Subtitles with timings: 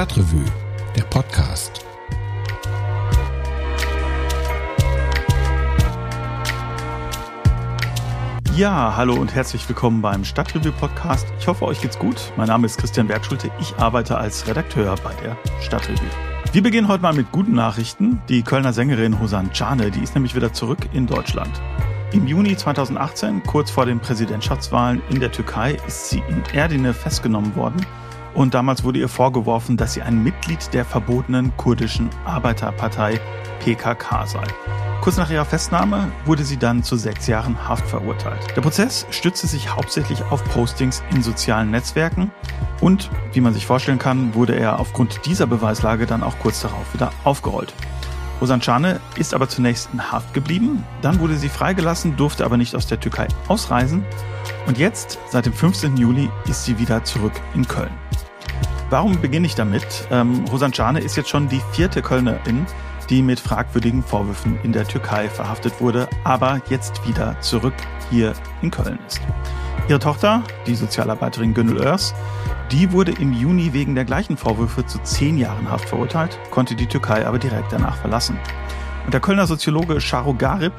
[0.00, 0.46] Stadtrevue,
[0.96, 1.84] der Podcast.
[8.56, 11.26] Ja, hallo und herzlich willkommen beim Stadtrevue Podcast.
[11.38, 12.32] Ich hoffe, euch geht's gut.
[12.38, 13.50] Mein Name ist Christian Bergschulte.
[13.60, 16.08] Ich arbeite als Redakteur bei der Stadtrevue.
[16.52, 18.22] Wir beginnen heute mal mit guten Nachrichten.
[18.30, 21.60] Die Kölner Sängerin Hosan Cane, die ist nämlich wieder zurück in Deutschland.
[22.12, 27.54] Im Juni 2018, kurz vor den Präsidentschaftswahlen in der Türkei, ist sie in Erdine festgenommen
[27.54, 27.84] worden
[28.34, 33.20] und damals wurde ihr vorgeworfen, dass sie ein Mitglied der verbotenen kurdischen Arbeiterpartei
[33.60, 34.44] PKK sei.
[35.00, 38.54] Kurz nach ihrer Festnahme wurde sie dann zu sechs Jahren Haft verurteilt.
[38.54, 42.30] Der Prozess stützte sich hauptsächlich auf Postings in sozialen Netzwerken
[42.80, 46.92] und, wie man sich vorstellen kann, wurde er aufgrund dieser Beweislage dann auch kurz darauf
[46.92, 47.72] wieder aufgerollt.
[48.40, 52.86] Osanchane ist aber zunächst in Haft geblieben, dann wurde sie freigelassen, durfte aber nicht aus
[52.86, 54.04] der Türkei ausreisen
[54.66, 55.96] und jetzt, seit dem 15.
[55.96, 57.92] Juli, ist sie wieder zurück in Köln.
[58.88, 60.08] Warum beginne ich damit?
[60.10, 62.66] Ähm, Hosanchane ist jetzt schon die vierte Kölnerin,
[63.08, 67.74] die mit fragwürdigen Vorwürfen in der Türkei verhaftet wurde, aber jetzt wieder zurück
[68.10, 68.32] hier
[68.62, 69.20] in Köln ist.
[69.90, 72.14] Ihre Tochter, die Sozialarbeiterin Gönül Örs,
[72.70, 76.86] die wurde im Juni wegen der gleichen Vorwürfe zu zehn Jahren Haft verurteilt, konnte die
[76.86, 78.38] Türkei aber direkt danach verlassen.
[79.04, 80.72] Und der Kölner Soziologe Sharo Garib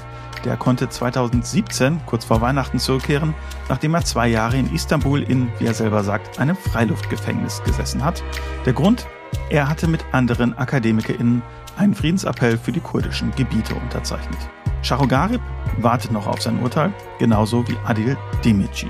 [0.46, 3.36] der konnte 2017, kurz vor Weihnachten, zurückkehren,
[3.70, 8.24] nachdem er zwei Jahre in Istanbul in, wie er selber sagt, einem Freiluftgefängnis gesessen hat.
[8.66, 9.06] Der Grund?
[9.50, 11.42] Er hatte mit anderen AkademikerInnen
[11.78, 14.40] einen Friedensappell für die kurdischen Gebiete unterzeichnet.
[14.82, 15.42] Sharogarib
[15.78, 18.88] wartet noch auf sein Urteil, genauso wie Adil Demici.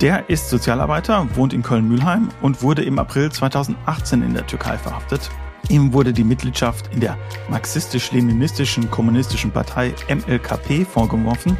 [0.00, 5.30] Der ist Sozialarbeiter, wohnt in Köln-Mülheim und wurde im April 2018 in der Türkei verhaftet
[5.68, 7.16] Ihm wurde die Mitgliedschaft in der
[7.48, 11.56] marxistisch-leninistischen kommunistischen Partei MLKP vorgeworfen.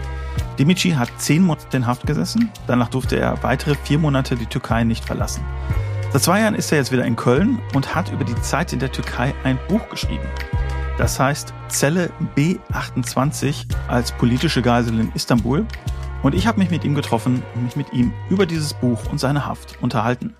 [0.58, 2.50] Dimici hat zehn Monate in Haft gesessen.
[2.66, 5.44] Danach durfte er weitere vier Monate die Türkei nicht verlassen.
[6.12, 8.80] Seit zwei Jahren ist er jetzt wieder in Köln und hat über die Zeit in
[8.80, 10.26] der Türkei ein Buch geschrieben.
[10.98, 15.66] Das heißt Zelle B28 als politische Geisel in Istanbul.
[16.22, 19.18] Und ich habe mich mit ihm getroffen und mich mit ihm über dieses Buch und
[19.18, 20.34] seine Haft unterhalten.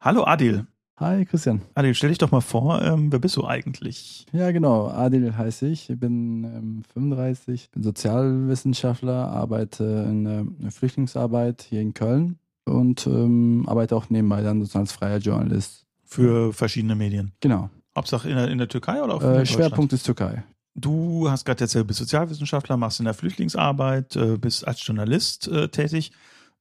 [0.00, 0.66] Hallo Adil.
[0.98, 1.62] Hi Christian.
[1.74, 4.26] Adil, stell dich doch mal vor, ähm, wer bist du eigentlich?
[4.32, 4.88] Ja, genau.
[4.88, 5.88] Adil heiße ich.
[5.88, 13.64] Ich bin ähm, 35, bin Sozialwissenschaftler, arbeite in der Flüchtlingsarbeit hier in Köln und ähm,
[13.66, 15.86] arbeite auch nebenbei dann sozusagen als freier Journalist.
[16.04, 17.32] Für verschiedene Medien.
[17.40, 17.70] Genau.
[17.98, 20.44] Hauptsache in der, in der Türkei oder auf äh, Schwerpunkt ist Türkei.
[20.74, 25.68] Du hast gerade erzählt, bist Sozialwissenschaftler, machst in der Flüchtlingsarbeit, äh, bist als Journalist äh,
[25.68, 26.12] tätig.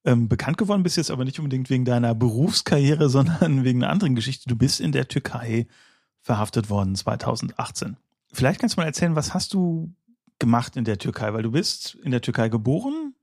[0.05, 4.15] Ähm, bekannt geworden bist jetzt aber nicht unbedingt wegen deiner Berufskarriere, sondern wegen einer anderen
[4.15, 4.49] Geschichte.
[4.49, 5.67] Du bist in der Türkei
[6.21, 7.97] verhaftet worden 2018.
[8.33, 9.93] Vielleicht kannst du mal erzählen, was hast du
[10.39, 11.33] gemacht in der Türkei?
[11.33, 13.13] Weil du bist in der Türkei geboren,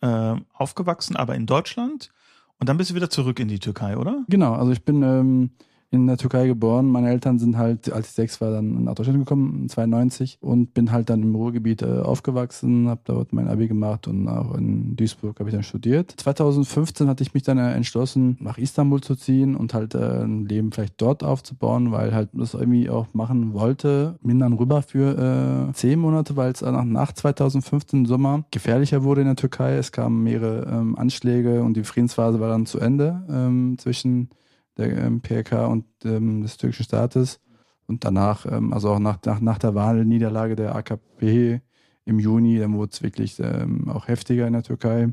[0.00, 2.10] äh, aufgewachsen, aber in Deutschland.
[2.58, 4.24] Und dann bist du wieder zurück in die Türkei, oder?
[4.28, 5.50] Genau, also ich bin ähm,
[5.92, 6.86] in der Türkei geboren.
[6.86, 10.90] Meine Eltern sind halt, als ich sechs war, dann nach Deutschland gekommen, 92 und bin
[10.90, 15.38] halt dann im Ruhrgebiet äh, aufgewachsen, habe dort mein Abi gemacht und auch in Duisburg
[15.38, 16.14] habe ich dann studiert.
[16.16, 20.46] 2015 hatte ich mich dann äh, entschlossen, nach Istanbul zu ziehen und halt äh, ein
[20.46, 24.18] Leben vielleicht dort aufzubauen, weil halt das irgendwie auch machen wollte.
[24.22, 29.20] Bin dann rüber für äh, zehn Monate, weil es nach, nach 2015 Sommer gefährlicher wurde
[29.20, 29.74] in der Türkei.
[29.74, 34.30] Es kamen mehrere ähm, Anschläge und die Friedensphase war dann zu Ende ähm, zwischen
[34.76, 37.40] der ähm, PRK und ähm, des türkischen Staates.
[37.86, 41.60] Und danach, ähm, also auch nach, nach, nach der Wahlniederlage der AKP
[42.04, 45.12] im Juni, dann wurde es wirklich ähm, auch heftiger in der Türkei.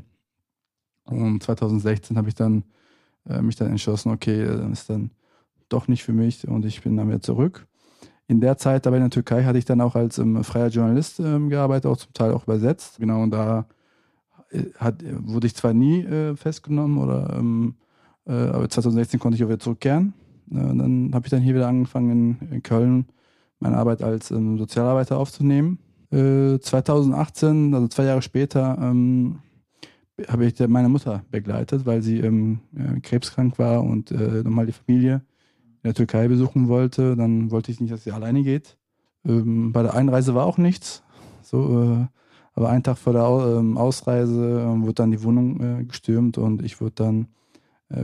[1.04, 2.64] Und 2016 habe ich dann
[3.28, 5.10] äh, mich dann entschlossen, okay, dann ist dann
[5.68, 7.66] doch nicht für mich und ich bin dann wieder zurück.
[8.26, 11.20] In der Zeit aber in der Türkei hatte ich dann auch als ähm, freier Journalist
[11.20, 12.98] ähm, gearbeitet, auch zum Teil auch übersetzt.
[12.98, 13.66] Genau, und da
[14.50, 17.74] äh, hat, wurde ich zwar nie äh, festgenommen oder ähm,
[18.26, 20.14] äh, aber 2016 konnte ich auch wieder zurückkehren.
[20.50, 23.06] Äh, dann habe ich dann hier wieder angefangen in, in Köln
[23.60, 25.78] meine Arbeit als ähm, Sozialarbeiter aufzunehmen.
[26.10, 29.40] Äh, 2018, also zwei Jahre später, ähm,
[30.28, 32.60] habe ich meine Mutter begleitet, weil sie ähm,
[33.02, 35.22] krebskrank war und äh, nochmal die Familie
[35.82, 37.16] in der Türkei besuchen wollte.
[37.16, 38.76] Dann wollte ich nicht, dass sie alleine geht.
[39.24, 41.02] Ähm, bei der Einreise war auch nichts.
[41.42, 42.06] So, äh,
[42.54, 46.62] aber einen Tag vor der ähm, Ausreise äh, wurde dann die Wohnung äh, gestürmt und
[46.62, 47.26] ich wurde dann äh,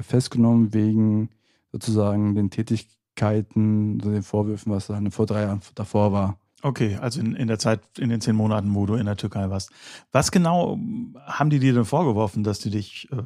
[0.03, 1.31] festgenommen wegen
[1.73, 6.39] sozusagen den Tätigkeiten, den Vorwürfen, was dann vor drei Jahren davor war.
[6.63, 9.51] Okay, also in, in der Zeit, in den zehn Monaten, wo du in der Türkei
[9.51, 9.71] warst.
[10.11, 10.79] Was genau
[11.25, 13.23] haben die dir denn vorgeworfen, dass die dich äh,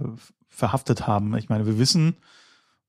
[0.48, 1.36] verhaftet haben?
[1.36, 2.16] Ich meine, wir wissen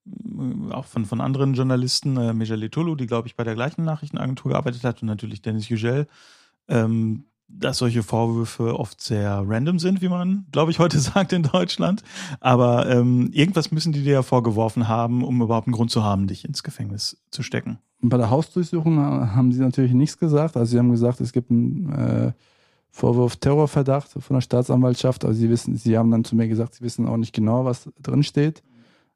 [0.06, 3.86] äh, auch von, von anderen Journalisten, äh, Mejali Tolu, die, glaube ich, bei der gleichen
[3.86, 6.08] Nachrichtenagentur gearbeitet hat und natürlich Dennis Yücel,
[6.68, 7.26] ähm,
[7.58, 12.04] dass solche Vorwürfe oft sehr random sind, wie man, glaube ich, heute sagt in Deutschland.
[12.40, 16.28] Aber ähm, irgendwas müssen die dir ja vorgeworfen haben, um überhaupt einen Grund zu haben,
[16.28, 17.80] dich ins Gefängnis zu stecken.
[18.02, 20.58] Bei der Hausdurchsuchung haben sie natürlich nichts gesagt.
[20.58, 22.32] Also sie haben gesagt, es gibt einen äh,
[22.90, 25.24] Vorwurf Terrorverdacht von der Staatsanwaltschaft.
[25.24, 27.90] Aber sie wissen, sie haben dann zu mir gesagt, sie wissen auch nicht genau, was
[28.02, 28.64] drin steht.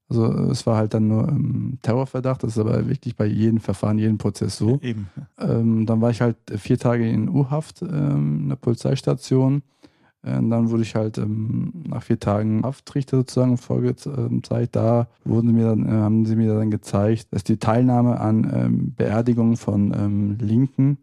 [0.07, 3.97] Also es war halt dann nur ähm, Terrorverdacht, das ist aber wirklich bei jedem Verfahren,
[3.97, 4.79] jedem Prozess so.
[4.81, 5.09] Eben.
[5.39, 9.63] Ähm, dann war ich halt vier Tage in U-Haft ähm, in der Polizeistation.
[10.21, 14.75] Äh, und dann wurde ich halt ähm, nach vier Tagen Haftrichter sozusagen vorgezeigt.
[14.75, 18.93] Da wurden mir dann, äh, haben sie mir dann gezeigt, dass die Teilnahme an ähm,
[18.95, 20.99] Beerdigungen von ähm, Linken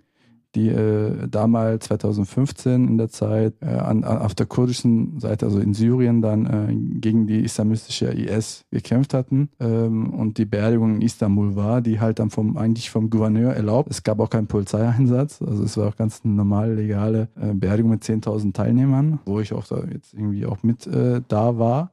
[0.54, 5.74] die äh, damals 2015 in der Zeit äh, an, auf der kurdischen Seite, also in
[5.74, 11.56] Syrien, dann äh, gegen die islamistische IS gekämpft hatten ähm, und die Beerdigung in Istanbul
[11.56, 13.90] war, die halt dann vom eigentlich vom Gouverneur erlaubt.
[13.90, 18.02] Es gab auch keinen Polizeieinsatz, also es war auch ganz normale legale äh, Beerdigung mit
[18.02, 21.91] 10.000 Teilnehmern, wo ich auch da jetzt irgendwie auch mit äh, da war.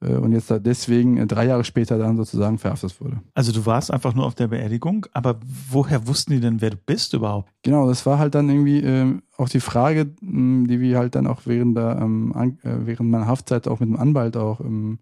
[0.00, 3.20] Äh, und jetzt da deswegen äh, drei Jahre später dann sozusagen verhaftet wurde.
[3.34, 6.76] Also du warst einfach nur auf der Beerdigung, aber woher wussten die denn, wer du
[6.76, 7.50] bist überhaupt?
[7.62, 11.42] Genau, das war halt dann irgendwie ähm, auch die Frage, die wir halt dann auch
[11.44, 12.32] während der ähm,
[12.62, 14.98] äh, während meiner Haftzeit auch mit dem Anwalt auch ähm,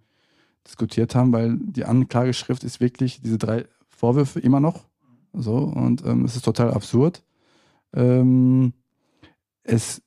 [0.66, 4.84] diskutiert haben, weil die Anklageschrift ist wirklich diese drei Vorwürfe immer noch
[5.32, 7.24] so und es ist total absurd.
[9.64, 10.02] Es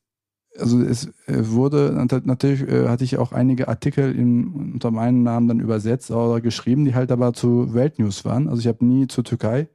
[0.58, 1.92] also es äh, wurde,
[2.24, 6.86] natürlich äh, hatte ich auch einige Artikel in, unter meinem Namen dann übersetzt oder geschrieben,
[6.86, 8.48] die halt aber zu Weltnews waren.
[8.48, 9.68] Also ich habe nie zur Türkei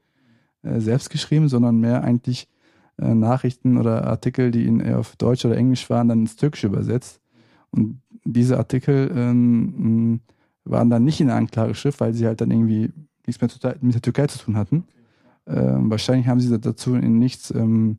[0.62, 2.48] äh, selbst geschrieben, sondern mehr eigentlich
[3.02, 7.18] Nachrichten oder Artikel, die in, auf Deutsch oder Englisch waren, dann ins Türkische übersetzt.
[7.70, 10.20] Und diese Artikel ähm,
[10.64, 12.92] waren dann nicht in der Anklageschrift, weil sie halt dann irgendwie
[13.26, 14.84] nichts mehr mit der Türkei zu tun hatten.
[15.46, 17.98] Ähm, wahrscheinlich haben sie dazu in nichts ähm,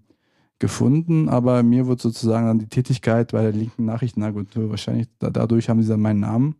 [0.61, 5.67] gefunden, aber mir wird sozusagen dann die Tätigkeit bei der linken Nachrichtenagentur wahrscheinlich da, dadurch
[5.67, 6.55] haben sie dann meinen Namen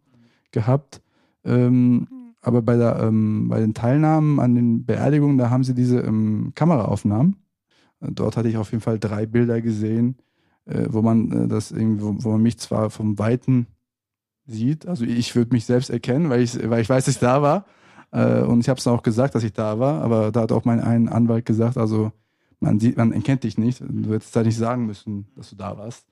[0.51, 1.01] gehabt.
[1.45, 2.07] Ähm,
[2.42, 6.51] aber bei, der, ähm, bei den Teilnahmen an den Beerdigungen, da haben sie diese ähm,
[6.56, 7.38] Kameraaufnahmen.
[8.00, 10.18] Dort hatte ich auf jeden Fall drei Bilder gesehen,
[10.65, 13.68] äh, wo man äh, das irgendwie, wo, wo, man mich zwar vom Weiten
[14.48, 17.44] sieht, also ich würde mich selbst erkennen, weil ich, weil ich weiß, dass ich da
[17.44, 17.65] war.
[18.12, 20.65] Äh, und ich habe es auch gesagt, dass ich da war, aber da hat auch
[20.65, 22.12] mein ein Anwalt gesagt, also
[22.62, 23.81] man sieht, man erkennt dich nicht.
[23.81, 26.06] Du hättest halt nicht sagen müssen, dass du da warst.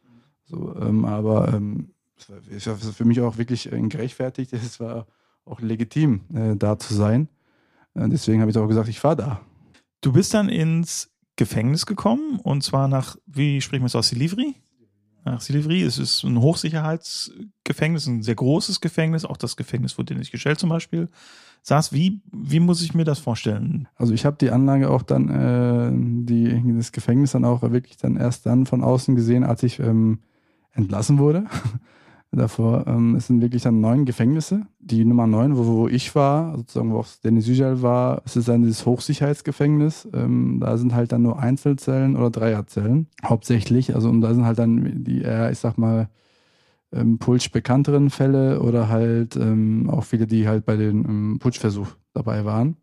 [0.46, 1.92] So, ähm, aber ähm,
[2.50, 4.51] es war für mich auch wirklich äh, gerechtfertigt.
[4.54, 5.07] Es war
[5.46, 7.30] auch legitim, äh, da zu sein.
[7.94, 9.42] Äh, deswegen habe ich auch gesagt, ich fahre da.
[10.01, 14.56] Du bist dann ins Gefängnis gekommen und zwar nach, wie sprechen wir es aus, Silivri?
[15.25, 15.84] Nach Silivri.
[15.84, 20.69] Es ist ein Hochsicherheitsgefängnis, ein sehr großes Gefängnis, auch das Gefängnis, wo Dennis Geschell zum
[20.69, 21.10] Beispiel
[21.62, 21.94] saß.
[21.94, 23.88] Wie, wie muss ich mir das vorstellen?
[23.96, 25.92] Also ich habe die Anlage auch dann, äh,
[26.26, 30.20] die, das Gefängnis dann auch wirklich dann erst dann von außen gesehen, als ich ähm,
[30.74, 31.46] entlassen wurde.
[32.32, 34.68] Davor ähm, es sind wirklich dann neun Gefängnisse.
[34.80, 38.48] Die Nummer neun, wo, wo ich war, sozusagen wo auch Dennis Yücel war, es ist
[38.48, 40.08] dann dieses Hochsicherheitsgefängnis.
[40.14, 43.96] Ähm, da sind halt dann nur Einzelzellen oder Dreierzellen hauptsächlich.
[43.96, 46.10] Also und da sind halt dann die eher, ich sag mal,
[46.91, 51.88] ähm, Putsch bekannteren Fälle oder halt ähm, auch viele, die halt bei dem ähm, Putschversuch
[52.13, 52.77] dabei waren.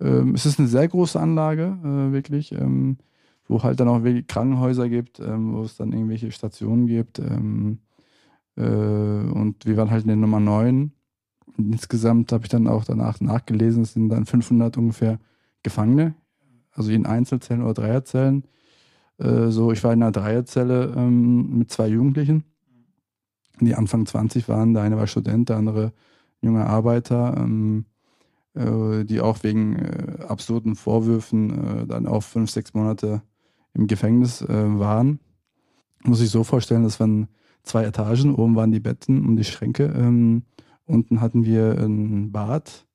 [0.00, 2.98] Ähm, es ist eine sehr große Anlage, äh, wirklich, ähm,
[3.46, 7.18] wo halt dann auch Krankenhäuser gibt, ähm, wo es dann irgendwelche Stationen gibt.
[7.18, 7.78] Ähm,
[8.56, 10.92] äh, und wir waren halt in der Nummer 9.
[11.58, 15.18] Und insgesamt habe ich dann auch danach nachgelesen, es sind dann 500 ungefähr
[15.62, 16.14] Gefangene,
[16.72, 18.44] also in Einzelzellen oder Dreierzellen.
[19.18, 22.44] Äh, so, ich war in einer Dreierzelle mit zwei Jugendlichen
[23.60, 24.74] die Anfang 20 waren.
[24.74, 25.92] Der eine war Student, der andere
[26.40, 27.84] junger Arbeiter, ähm,
[28.54, 33.22] äh, die auch wegen äh, absurden Vorwürfen äh, dann auch fünf, sechs Monate
[33.74, 35.20] im Gefängnis äh, waren.
[36.04, 37.28] Muss ich so vorstellen, das waren
[37.62, 38.34] zwei Etagen.
[38.34, 39.84] Oben waren die Betten und die Schränke.
[39.84, 40.42] Ähm,
[40.84, 42.86] unten hatten wir ein Bad,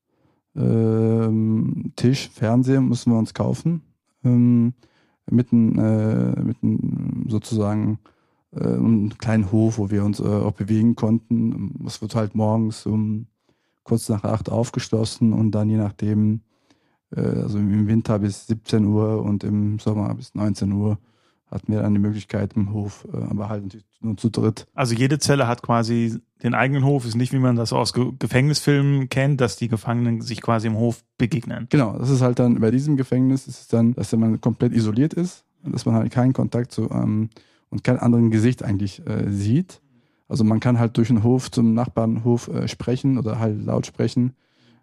[0.56, 3.82] ähm, Tisch, Fernseher mussten wir uns kaufen.
[4.24, 4.74] Ähm,
[5.30, 8.00] mitten, äh, mitten sozusagen
[8.60, 11.84] äh, einen kleinen Hof, wo wir uns äh, auch bewegen konnten.
[11.86, 13.28] Es wird halt morgens um
[13.84, 16.42] kurz nach acht aufgeschlossen und dann je nachdem,
[17.16, 20.98] äh, also im Winter bis 17 Uhr und im Sommer bis 19 Uhr
[21.50, 24.68] hatten wir dann die Möglichkeit im Hof, aber halt natürlich nur zu dritt.
[24.74, 29.08] Also jede Zelle hat quasi den eigenen Hof, ist nicht wie man das aus Gefängnisfilmen
[29.08, 31.68] kennt, dass die Gefangenen sich quasi im Hof begegnen.
[31.70, 35.14] Genau, das ist halt dann bei diesem Gefängnis ist es dann, dass man komplett isoliert
[35.14, 37.30] ist, dass man halt keinen Kontakt zu ähm,
[37.70, 39.82] und kein anderen Gesicht eigentlich äh, sieht.
[40.28, 44.34] Also man kann halt durch den Hof zum Nachbarnhof äh, sprechen oder halt laut sprechen,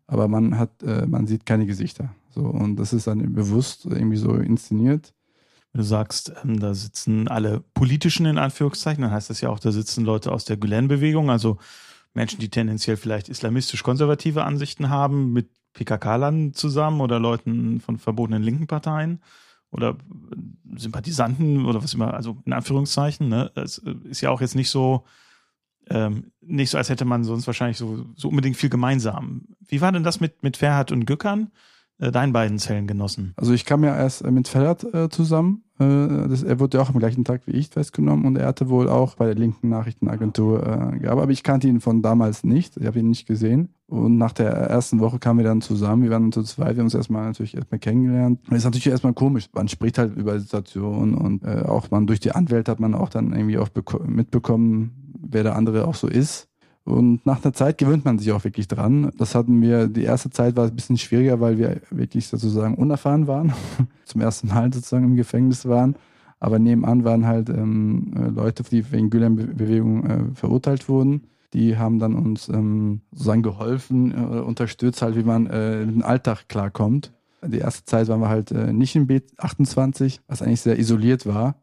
[0.07, 2.15] aber man hat, äh, man sieht keine Gesichter.
[2.31, 5.15] So und das ist dann bewusst irgendwie so inszeniert.
[5.73, 9.59] wenn du sagst, ähm, da sitzen alle politischen in Anführungszeichen, dann heißt das ja auch,
[9.59, 11.59] da sitzen Leute aus der Gülen-Bewegung, also
[12.15, 18.69] Menschen, die tendenziell vielleicht islamistisch-konservative Ansichten haben, mit PKK-Lern zusammen oder Leuten von verbotenen linken
[18.69, 19.21] Parteien
[19.75, 19.97] oder
[20.77, 23.29] Sympathisanten oder was immer, also in Anführungszeichen.
[23.29, 23.51] Ne?
[23.55, 25.05] Es ist ja auch jetzt nicht so,
[25.91, 29.49] ähm, nicht so, als hätte man sonst wahrscheinlich so, so unbedingt viel gemeinsam.
[29.61, 31.51] Wie war denn das mit, mit Ferhat und Gückern?
[31.99, 33.35] äh, deinen beiden Zellengenossen?
[33.37, 35.65] Also ich kam ja erst äh, mit Ferhat äh, zusammen.
[35.79, 38.69] Äh, das, er wurde ja auch am gleichen Tag wie ich festgenommen und er hatte
[38.69, 40.67] wohl auch bei der linken Nachrichtenagentur äh,
[40.99, 41.09] gearbeitet.
[41.11, 42.77] Aber ich kannte ihn von damals nicht.
[42.77, 43.74] Ich habe ihn nicht gesehen.
[43.87, 46.05] Und nach der ersten Woche kamen wir dann zusammen.
[46.05, 46.77] Wir waren zu zweit.
[46.77, 48.41] Wir haben uns erstmal natürlich erstmal kennengelernt.
[48.49, 49.49] Das ist natürlich erstmal komisch.
[49.53, 53.11] Man spricht halt über Situationen und äh, auch man durch die Anwälte hat man auch
[53.11, 53.69] dann irgendwie auch
[54.07, 56.49] mitbekommen, wer der andere auch so ist.
[56.85, 59.11] Und nach einer Zeit gewöhnt man sich auch wirklich dran.
[59.17, 63.27] Das hatten wir, die erste Zeit war ein bisschen schwieriger, weil wir wirklich sozusagen unerfahren
[63.27, 63.53] waren.
[64.05, 65.97] Zum ersten Mal sozusagen im Gefängnis waren.
[66.41, 71.23] Aber nebenan waren halt ähm, Leute, die wegen Gülen-Bewegung äh, verurteilt wurden.
[71.55, 76.03] Die haben dann uns ähm, sozusagen geholfen, äh, unterstützt halt, wie man äh, mit dem
[76.03, 77.13] Alltag klarkommt.
[77.47, 81.55] Die erste Zeit waren wir halt äh, nicht im B28, was eigentlich sehr isoliert war.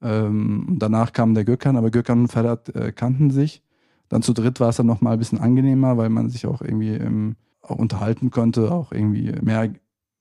[0.00, 3.62] Ähm, danach kam der Gökhan, aber Gökhan und Ferhat äh, kannten sich.
[4.08, 6.92] Dann zu dritt war es dann nochmal ein bisschen angenehmer, weil man sich auch irgendwie
[6.92, 9.72] ähm, auch unterhalten konnte, auch irgendwie mehr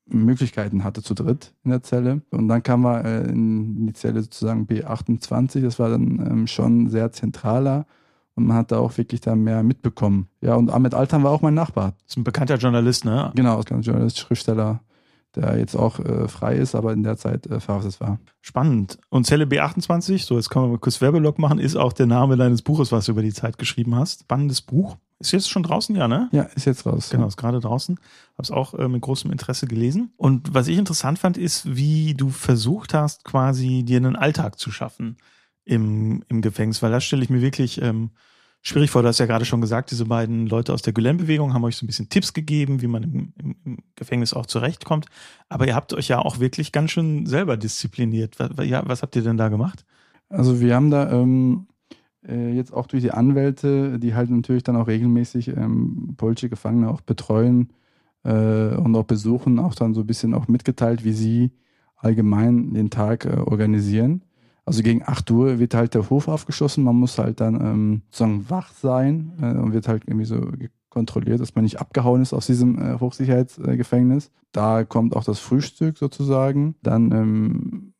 [0.07, 2.21] Möglichkeiten hatte zu dritt in der Zelle.
[2.31, 6.89] Und dann kam man äh, in die Zelle sozusagen B28, das war dann ähm, schon
[6.89, 7.85] sehr zentraler
[8.35, 10.27] und man hat da auch wirklich da mehr mitbekommen.
[10.41, 11.93] Ja, und Ahmed Altan war auch mein Nachbar.
[12.03, 13.31] Das ist ein bekannter Journalist, ne?
[13.35, 14.81] Genau, ein Journalist, Schriftsteller,
[15.35, 18.19] der jetzt auch äh, frei ist, aber in der Zeit äh, verhaftet war.
[18.41, 18.97] Spannend.
[19.09, 22.35] Und Zelle B28, so jetzt können wir mal kurz Werbelog machen, ist auch der Name
[22.35, 24.21] deines Buches, was du über die Zeit geschrieben hast.
[24.21, 24.97] Spannendes Buch.
[25.19, 26.27] Ist jetzt schon draußen, ja, ne?
[26.33, 27.09] Ja, ist jetzt raus.
[27.09, 27.97] Genau, ist gerade draußen.
[28.37, 30.11] Hab's auch äh, mit großem Interesse gelesen.
[30.17, 34.71] Und was ich interessant fand, ist, wie du versucht hast, quasi dir einen Alltag zu
[34.71, 35.17] schaffen
[35.65, 38.11] im, im Gefängnis, weil das stelle ich mir wirklich ähm,
[38.61, 39.01] schwierig vor.
[39.01, 41.85] Du hast ja gerade schon gesagt, diese beiden Leute aus der Gülen-Bewegung haben euch so
[41.85, 45.05] ein bisschen Tipps gegeben, wie man im, im, Gefängnis auch zurechtkommt.
[45.49, 48.39] Aber ihr habt euch ja auch wirklich ganz schön selber diszipliniert.
[48.39, 49.85] Was, was habt ihr denn da gemacht?
[50.29, 51.67] Also wir haben da ähm,
[52.27, 56.89] äh, jetzt auch durch die Anwälte, die halt natürlich dann auch regelmäßig ähm, polnische Gefangene
[56.89, 57.73] auch betreuen
[58.23, 61.51] äh, und auch besuchen, auch dann so ein bisschen auch mitgeteilt, wie sie
[61.97, 64.23] allgemein den Tag äh, organisieren.
[64.65, 66.83] Also gegen 8 Uhr wird halt der Hof aufgeschlossen.
[66.83, 70.39] Man muss halt dann ähm, sozusagen wach sein äh, und wird halt irgendwie so
[70.89, 74.31] kontrolliert, dass man nicht abgehauen ist aus diesem äh, Hochsicherheitsgefängnis.
[74.51, 76.75] Da kommt auch das Frühstück sozusagen.
[76.81, 77.93] Dann ähm,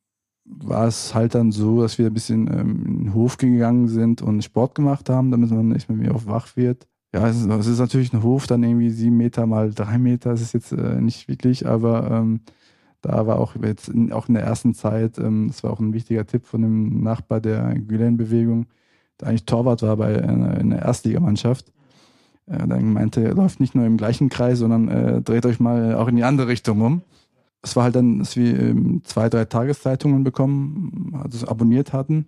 [0.46, 4.22] war es halt dann so, dass wir ein bisschen ähm, in den Hof gegangen sind
[4.22, 6.88] und Sport gemacht haben, damit man nicht mehr auf wach wird.
[7.14, 10.32] Ja, es ist, es ist, natürlich ein Hof, dann irgendwie sieben Meter mal drei Meter,
[10.32, 12.42] das ist jetzt äh, nicht wirklich, aber ähm,
[13.04, 15.94] da war auch jetzt in, auch in der ersten Zeit, ähm, das war auch ein
[15.94, 18.66] wichtiger Tipp von dem Nachbar der Gülen-Bewegung,
[19.20, 21.72] der eigentlich Torwart war bei einer, einer Erstligamannschaft.
[22.48, 25.96] Äh, dann meinte, er läuft nicht nur im gleichen Kreis, sondern äh, dreht euch mal
[25.96, 27.02] auch in die andere Richtung um.
[27.62, 32.26] Es war halt dann, dass wir ähm, zwei, drei Tageszeitungen bekommen, also abonniert hatten,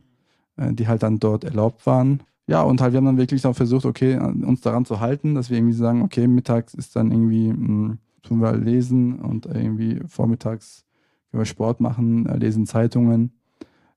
[0.58, 2.20] äh, die halt dann dort erlaubt waren.
[2.48, 5.50] Ja, und halt wir haben dann wirklich auch versucht, okay, uns daran zu halten, dass
[5.50, 10.86] wir irgendwie sagen, okay, mittags ist dann irgendwie mh, tun wir lesen und irgendwie vormittags
[11.32, 13.34] können wir Sport machen, äh, lesen Zeitungen.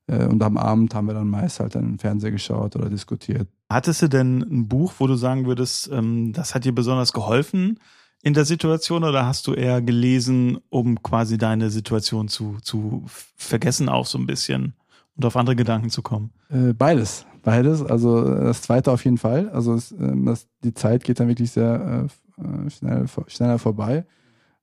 [0.07, 3.47] Äh, und am Abend haben wir dann meist halt im Fernseher geschaut oder diskutiert.
[3.69, 7.79] Hattest du denn ein Buch, wo du sagen würdest, ähm, das hat dir besonders geholfen
[8.21, 13.87] in der Situation oder hast du eher gelesen, um quasi deine Situation zu, zu vergessen
[13.87, 14.73] auch so ein bisschen
[15.15, 16.31] und auf andere Gedanken zu kommen?
[16.49, 17.25] Äh, beides.
[17.41, 17.81] Beides.
[17.81, 19.49] Also das zweite auf jeden Fall.
[19.49, 24.05] Also es, das, die Zeit geht dann wirklich sehr äh, schnell, schneller vorbei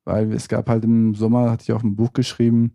[0.07, 2.73] weil es gab halt im Sommer, hatte ich auch ein Buch geschrieben,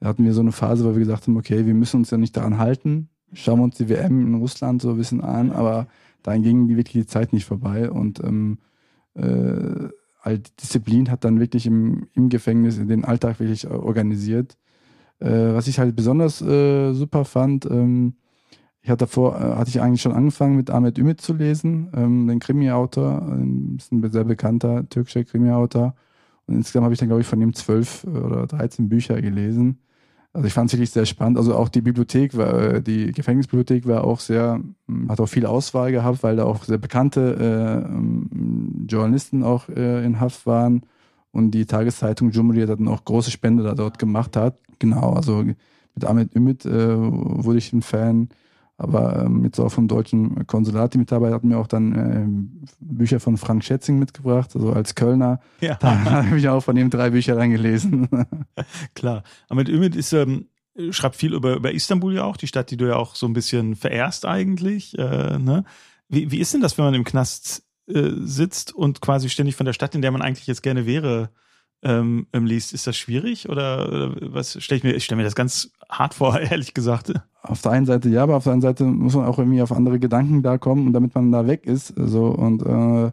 [0.00, 2.18] da hatten wir so eine Phase, wo wir gesagt haben, okay, wir müssen uns ja
[2.18, 5.86] nicht daran halten, schauen wir uns die WM in Russland so ein bisschen an, aber
[6.22, 8.58] dann ging wirklich die Zeit nicht vorbei und ähm,
[9.14, 9.88] äh,
[10.20, 14.56] halt Disziplin hat dann wirklich im, im Gefängnis den Alltag wirklich organisiert.
[15.20, 18.14] Äh, was ich halt besonders äh, super fand, ähm,
[18.80, 22.26] ich hatte davor, äh, hatte ich eigentlich schon angefangen mit Ahmet Ümit zu lesen, ähm,
[22.26, 25.94] den Krimi-Autor, ein bisschen sehr bekannter türkischer Krimi-Autor.
[26.46, 29.78] Und insgesamt habe ich dann, glaube ich, von ihm zwölf äh, oder dreizehn Bücher gelesen.
[30.32, 31.38] Also ich fand es wirklich sehr spannend.
[31.38, 35.46] Also auch die Bibliothek war, äh, die Gefängnisbibliothek war auch sehr, hm, hat auch viel
[35.46, 40.82] Auswahl gehabt, weil da auch sehr bekannte äh, hm, Journalisten auch äh, in Haft waren
[41.30, 44.58] und die Tageszeitung Jumhuriyet dann auch große Spende da dort gemacht hat.
[44.80, 45.44] Genau, also
[45.94, 48.28] mit Ahmed Ümit äh, wurde ich ein Fan.
[48.76, 53.20] Aber ähm, jetzt auch vom deutschen Konsulat, die Mitarbeiter hatten mir auch dann äh, Bücher
[53.20, 55.40] von Frank Schätzing mitgebracht, also als Kölner.
[55.60, 55.76] Ja.
[55.76, 58.08] Da habe ich auch von ihm drei Bücher dann gelesen.
[58.94, 59.22] Klar.
[59.48, 60.48] Aber mit Ümit ist, ähm,
[60.90, 63.32] schreibt viel über, über Istanbul ja auch, die Stadt, die du ja auch so ein
[63.32, 64.98] bisschen verehrst eigentlich.
[64.98, 65.64] Äh, ne?
[66.08, 69.66] wie, wie ist denn das, wenn man im Knast äh, sitzt und quasi ständig von
[69.66, 71.30] der Stadt, in der man eigentlich jetzt gerne wäre,
[71.82, 72.72] ähm, liest?
[72.72, 76.14] Ist das schwierig oder, oder was stelle ich mir, ich stelle mir das ganz hart
[76.14, 77.12] vor, ehrlich gesagt.
[77.46, 79.72] Auf der einen Seite ja, aber auf der anderen Seite muss man auch irgendwie auf
[79.72, 81.94] andere Gedanken da kommen, damit man da weg ist.
[81.96, 83.12] So und, äh,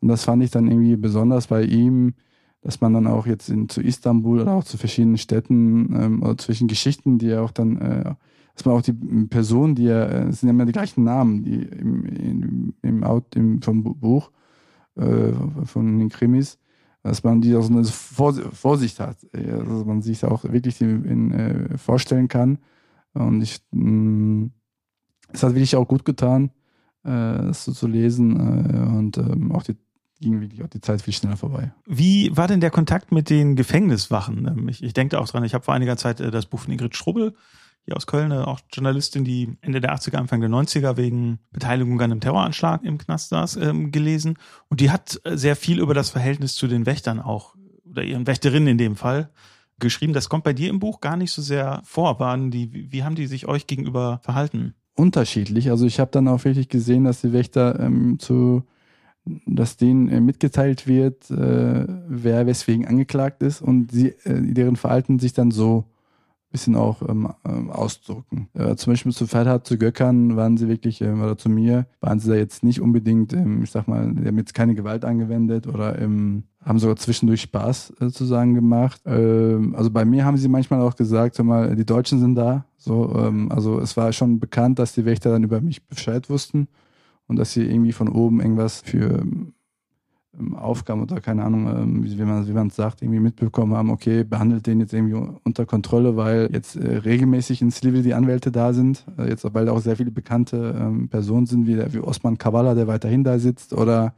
[0.00, 2.14] und das fand ich dann irgendwie besonders bei ihm
[2.62, 6.38] dass man dann auch jetzt in, zu Istanbul oder auch zu verschiedenen Städten ähm, oder
[6.38, 8.14] zwischen Geschichten, die er auch dann, äh,
[8.54, 11.42] dass man auch die Personen, die er, äh, es sind ja immer die gleichen Namen,
[11.42, 14.30] die im, im, im, Out, im vom Buch,
[14.94, 15.32] äh,
[15.64, 16.58] von den Krimis,
[17.02, 21.32] dass man die auch so eine Vorsicht hat, dass man sich auch wirklich in, in,
[21.32, 22.58] äh, vorstellen kann.
[23.14, 24.50] Und ich, mh,
[25.32, 26.50] es hat wirklich auch gut getan,
[27.04, 29.76] äh, das so zu lesen äh, und ähm, auch die
[30.22, 31.72] ging wirklich auch die Zeit viel schneller vorbei.
[31.84, 34.46] Wie war denn der Kontakt mit den Gefängniswachen?
[34.46, 36.72] Ähm, ich, ich denke auch dran, ich habe vor einiger Zeit äh, das Buch von
[36.72, 37.34] Ingrid Schrubbel
[37.84, 42.00] hier aus Köln, äh, auch Journalistin, die Ende der 80er, Anfang der 90er wegen Beteiligung
[42.00, 44.38] an einem Terroranschlag im Knast saß, ähm, gelesen.
[44.68, 48.26] Und die hat äh, sehr viel über das Verhältnis zu den Wächtern auch, oder ihren
[48.26, 49.30] Wächterinnen in dem Fall,
[49.82, 50.14] geschrieben.
[50.14, 52.18] Das kommt bei dir im Buch gar nicht so sehr vor.
[52.18, 54.74] Waren die, wie haben die sich euch gegenüber verhalten?
[54.94, 55.70] Unterschiedlich.
[55.70, 58.64] Also ich habe dann auch wirklich gesehen, dass die Wächter ähm, zu
[59.24, 65.18] dass denen äh, mitgeteilt wird, äh, wer weswegen angeklagt ist und sie, äh, deren Verhalten
[65.18, 65.84] sich dann so
[66.52, 68.48] bisschen auch ähm, ähm, ausdrücken.
[68.54, 72.20] Äh, zum Beispiel zu Ferhat, zu Göckern waren sie wirklich, äh, oder zu mir, waren
[72.20, 75.66] sie da jetzt nicht unbedingt, ähm, ich sag mal, die haben jetzt keine Gewalt angewendet
[75.66, 79.00] oder ähm, haben sogar zwischendurch Spaß äh, gemacht.
[79.06, 82.66] Ähm, also bei mir haben sie manchmal auch gesagt, sag mal, die Deutschen sind da.
[82.76, 86.68] So, ähm, also es war schon bekannt, dass die Wächter dann über mich Bescheid wussten
[87.26, 89.24] und dass sie irgendwie von oben irgendwas für
[90.56, 94.66] Aufgaben oder keine Ahnung, ähm, wie man wie es sagt, irgendwie mitbekommen haben, okay, behandelt
[94.66, 99.04] den jetzt irgendwie unter Kontrolle, weil jetzt äh, regelmäßig in Slivil die Anwälte da sind,
[99.18, 102.86] äh, jetzt weil auch sehr viele bekannte ähm, Personen sind, wie, wie Osman Kavala, der
[102.86, 104.14] weiterhin da sitzt, oder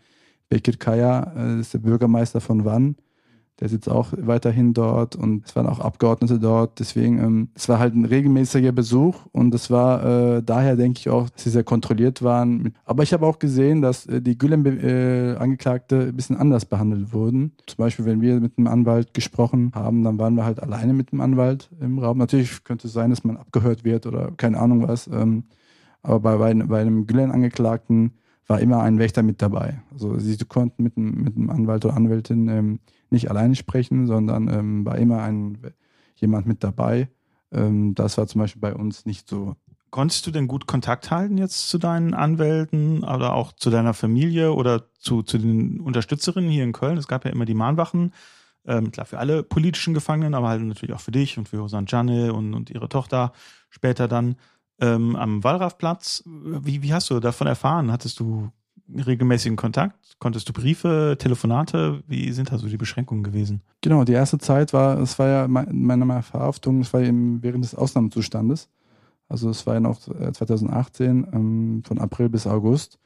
[0.48, 2.94] Bekir Kaya, äh, ist der Bürgermeister von Wann,
[3.60, 6.80] der sitzt auch weiterhin dort und es waren auch Abgeordnete dort.
[6.80, 11.08] Deswegen, ähm, es war halt ein regelmäßiger Besuch und es war äh, daher, denke ich
[11.08, 12.74] auch, dass sie sehr kontrolliert waren.
[12.84, 17.52] Aber ich habe auch gesehen, dass äh, die Gülen-Angeklagte äh, ein bisschen anders behandelt wurden.
[17.66, 21.12] Zum Beispiel, wenn wir mit einem Anwalt gesprochen haben, dann waren wir halt alleine mit
[21.12, 22.18] dem Anwalt im Raum.
[22.18, 25.06] Natürlich könnte es sein, dass man abgehört wird oder keine Ahnung was.
[25.06, 25.44] Ähm,
[26.02, 28.14] aber bei, bei, bei einem Gülen-Angeklagten
[28.46, 29.80] war immer ein Wächter mit dabei.
[29.92, 32.80] Also sie konnten mit, mit einem Anwalt oder Anwältin ähm,
[33.14, 35.58] nicht alleine sprechen, sondern ähm, war immer ein,
[36.16, 37.08] jemand mit dabei.
[37.52, 39.56] Ähm, das war zum Beispiel bei uns nicht so.
[39.90, 44.52] Konntest du denn gut Kontakt halten jetzt zu deinen Anwälten oder auch zu deiner Familie
[44.52, 46.98] oder zu, zu den Unterstützerinnen hier in Köln?
[46.98, 48.12] Es gab ja immer die Mahnwachen,
[48.66, 51.86] ähm, klar für alle politischen Gefangenen, aber halt natürlich auch für dich und für Hosan
[51.86, 53.32] Janne und, und ihre Tochter
[53.70, 54.36] später dann
[54.80, 56.24] ähm, am Wallrafplatz.
[56.26, 57.92] Wie, wie hast du davon erfahren?
[57.92, 58.50] Hattest du
[58.88, 60.16] regelmäßigen Kontakt?
[60.18, 62.02] Konntest du Briefe, Telefonate?
[62.06, 63.62] Wie sind da so die Beschränkungen gewesen?
[63.80, 67.74] Genau, die erste Zeit war, es war ja meine Verhaftung, es war eben während des
[67.74, 68.68] Ausnahmezustandes.
[69.28, 72.98] Also es war ja noch 2018, äh, ähm, von April bis August.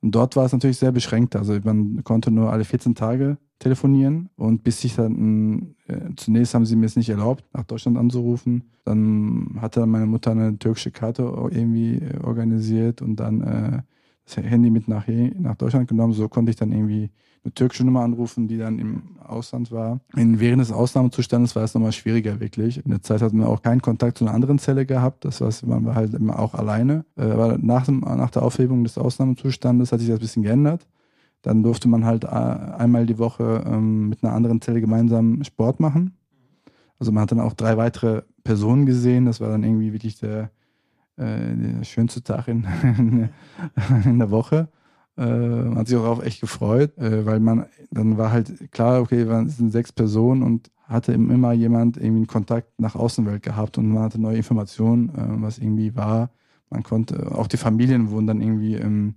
[0.00, 1.34] Und dort war es natürlich sehr beschränkt.
[1.34, 6.66] Also man konnte nur alle 14 Tage telefonieren und bis ich dann, äh, zunächst haben
[6.66, 8.64] sie mir es nicht erlaubt, nach Deutschland anzurufen.
[8.84, 13.82] Dann hatte meine Mutter eine türkische Karte irgendwie äh, organisiert und dann äh,
[14.24, 16.12] das Handy mit nach, nach Deutschland genommen.
[16.12, 17.10] So konnte ich dann irgendwie
[17.44, 20.00] eine türkische Nummer anrufen, die dann im Ausland war.
[20.16, 22.82] In, während des Ausnahmezustandes war es nochmal schwieriger, wirklich.
[22.82, 25.24] In der Zeit hatten wir auch keinen Kontakt zu einer anderen Zelle gehabt.
[25.24, 27.04] Das heißt, man war halt immer auch alleine.
[27.16, 30.86] Äh, aber nach, dem, nach der Aufhebung des Ausnahmezustandes hat sich das ein bisschen geändert.
[31.42, 35.80] Dann durfte man halt äh, einmal die Woche ähm, mit einer anderen Zelle gemeinsam Sport
[35.80, 36.16] machen.
[36.98, 39.26] Also man hat dann auch drei weitere Personen gesehen.
[39.26, 40.50] Das war dann irgendwie wirklich der,
[41.16, 42.66] äh, der schönste Tag in,
[44.04, 44.68] in der Woche.
[45.16, 49.22] Äh, man hat sich auch echt gefreut, äh, weil man, dann war halt klar, okay,
[49.22, 53.88] es sind sechs Personen und hatte immer jemand irgendwie einen Kontakt nach Außenwelt gehabt und
[53.88, 56.30] man hatte neue Informationen, äh, was irgendwie war.
[56.70, 59.14] Man konnte, auch die Familien wurden dann irgendwie ähm,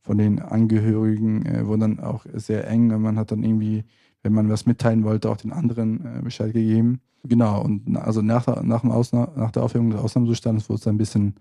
[0.00, 2.88] von den Angehörigen, äh, wurden dann auch sehr eng.
[3.00, 3.84] Man hat dann irgendwie,
[4.22, 7.00] wenn man was mitteilen wollte, auch den anderen äh, Bescheid gegeben.
[7.24, 10.96] Genau, und also nach, nach, dem Ausna nach der Aufhebung des Ausnahmezustandes wurde es ein
[10.96, 11.34] bisschen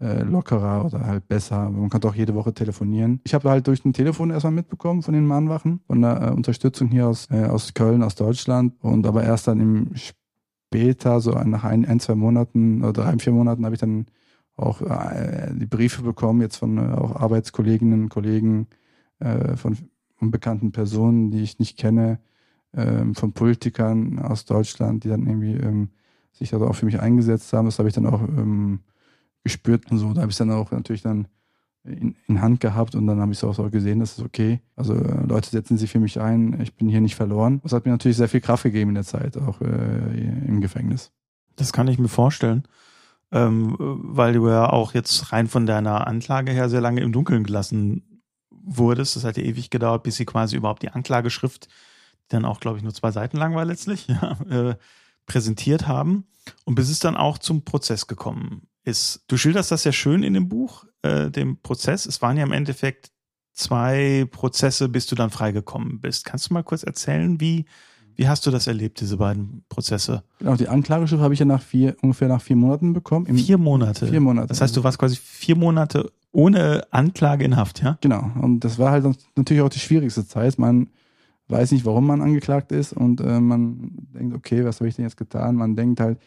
[0.00, 1.70] äh, lockerer oder halt besser.
[1.70, 3.20] Man konnte auch jede Woche telefonieren.
[3.24, 6.88] Ich habe halt durch ein Telefon erstmal mitbekommen von den Mahnwachen, von der äh, Unterstützung
[6.88, 8.74] hier aus, äh, aus Köln, aus Deutschland.
[8.80, 13.32] Und aber erst dann im später, so nach ein, ein zwei Monaten oder drei, vier
[13.32, 14.06] Monaten, habe ich dann
[14.56, 18.68] auch äh, die Briefe bekommen, jetzt von äh, auch Arbeitskolleginnen und Kollegen,
[19.18, 19.76] äh, von
[20.20, 22.18] unbekannten Personen, die ich nicht kenne,
[22.76, 25.88] ähm, von Politikern aus Deutschland, die dann irgendwie ähm,
[26.32, 27.66] sich da auch für mich eingesetzt haben.
[27.66, 28.80] Das habe ich dann auch ähm,
[29.42, 30.12] gespürt und so.
[30.12, 31.28] Da habe ich dann auch natürlich dann
[31.84, 34.60] in, in Hand gehabt und dann habe ich es auch so gesehen, das ist okay.
[34.74, 37.60] Also äh, Leute setzen sich für mich ein, ich bin hier nicht verloren.
[37.62, 41.12] Das hat mir natürlich sehr viel Kraft gegeben in der Zeit, auch äh, im Gefängnis.
[41.54, 42.64] Das kann ich mir vorstellen,
[43.32, 47.44] ähm, weil du ja auch jetzt rein von deiner Anklage her sehr lange im Dunkeln
[47.44, 49.16] gelassen wurdest.
[49.16, 51.68] Das hat ja ewig gedauert, bis sie quasi überhaupt die Anklageschrift,
[52.26, 54.76] die dann auch, glaube ich, nur zwei Seiten lang war letztlich, ja, äh,
[55.26, 56.26] präsentiert haben
[56.64, 59.24] und bis es dann auch zum Prozess gekommen ist.
[59.26, 62.06] Du schilderst das ja schön in dem Buch, äh, dem Prozess.
[62.06, 63.10] Es waren ja im Endeffekt
[63.52, 66.24] zwei Prozesse, bis du dann freigekommen bist.
[66.24, 67.64] Kannst du mal kurz erzählen, wie,
[68.14, 70.22] wie hast du das erlebt, diese beiden Prozesse?
[70.38, 73.26] Genau, die Anklageschrift habe ich ja nach vier, ungefähr nach vier Monaten bekommen.
[73.36, 74.06] vier Monate?
[74.06, 74.48] Vier Monate.
[74.48, 77.98] Das heißt, du warst quasi vier Monate ohne Anklage in Haft, ja?
[78.02, 78.30] Genau.
[78.40, 79.04] Und das war halt
[79.36, 80.58] natürlich auch die schwierigste Zeit.
[80.58, 80.90] Man
[81.48, 85.04] weiß nicht, warum man angeklagt ist und äh, man denkt, okay, was habe ich denn
[85.04, 85.56] jetzt getan?
[85.56, 86.18] Man denkt halt,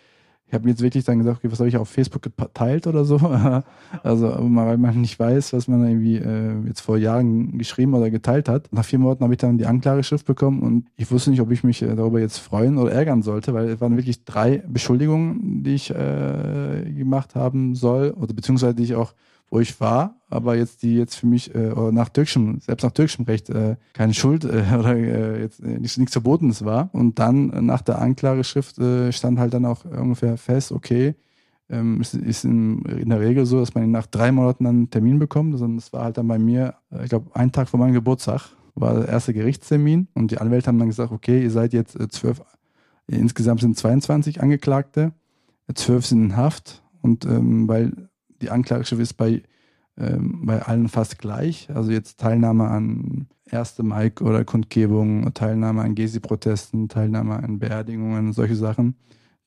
[0.49, 3.17] ich habe jetzt wirklich dann gesagt, okay, was habe ich auf Facebook geteilt oder so?
[4.03, 8.49] also, weil man nicht weiß, was man irgendwie äh, jetzt vor Jahren geschrieben oder geteilt
[8.49, 8.67] hat.
[8.73, 11.63] Nach vier Monaten habe ich dann die Anklageschrift bekommen und ich wusste nicht, ob ich
[11.63, 15.75] mich äh, darüber jetzt freuen oder ärgern sollte, weil es waren wirklich drei Beschuldigungen, die
[15.75, 19.13] ich äh, gemacht haben soll oder beziehungsweise die ich auch
[19.49, 23.25] wo ich war, aber jetzt die jetzt für mich äh, nach türkischem, selbst nach türkischem
[23.25, 26.89] Recht äh, keine Schuld äh, oder äh, jetzt äh, nichts, nichts Verbotenes war.
[26.93, 31.15] Und dann äh, nach der Anklageschrift äh, stand halt dann auch ungefähr fest, okay,
[31.69, 34.89] ähm, es ist in, in, der Regel so, dass man nach drei Monaten dann einen
[34.89, 35.53] Termin bekommt.
[35.53, 38.49] Also das war halt dann bei mir, äh, ich glaube, ein Tag vor meinem Geburtstag
[38.75, 42.07] war der erste Gerichtstermin und die Anwälte haben dann gesagt, okay, ihr seid jetzt äh,
[42.07, 42.41] zwölf,
[43.07, 45.11] insgesamt sind 22 Angeklagte,
[45.73, 48.08] zwölf sind in Haft und ähm, weil
[48.41, 49.43] die Anklageschrift ist bei,
[49.97, 51.69] ähm, bei allen fast gleich.
[51.73, 53.79] Also jetzt Teilnahme an 1.
[53.79, 58.95] Mai oder Kundgebungen, Teilnahme an Gesi-Protesten, Teilnahme an Beerdigungen, solche Sachen,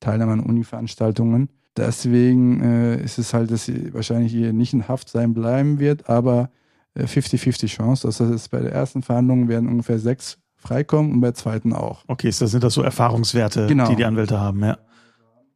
[0.01, 1.49] Teilnahme an Uni-Veranstaltungen.
[1.77, 6.09] Deswegen äh, ist es halt, dass sie wahrscheinlich hier nicht in Haft sein bleiben wird,
[6.09, 6.51] aber
[6.97, 8.07] 50-50 äh, Chance.
[8.07, 12.05] Das heißt, bei der ersten Verhandlung werden ungefähr sechs freikommen und bei der zweiten auch.
[12.07, 13.89] Okay, das sind das so Erfahrungswerte, genau.
[13.89, 14.79] die die Anwälte haben, ja.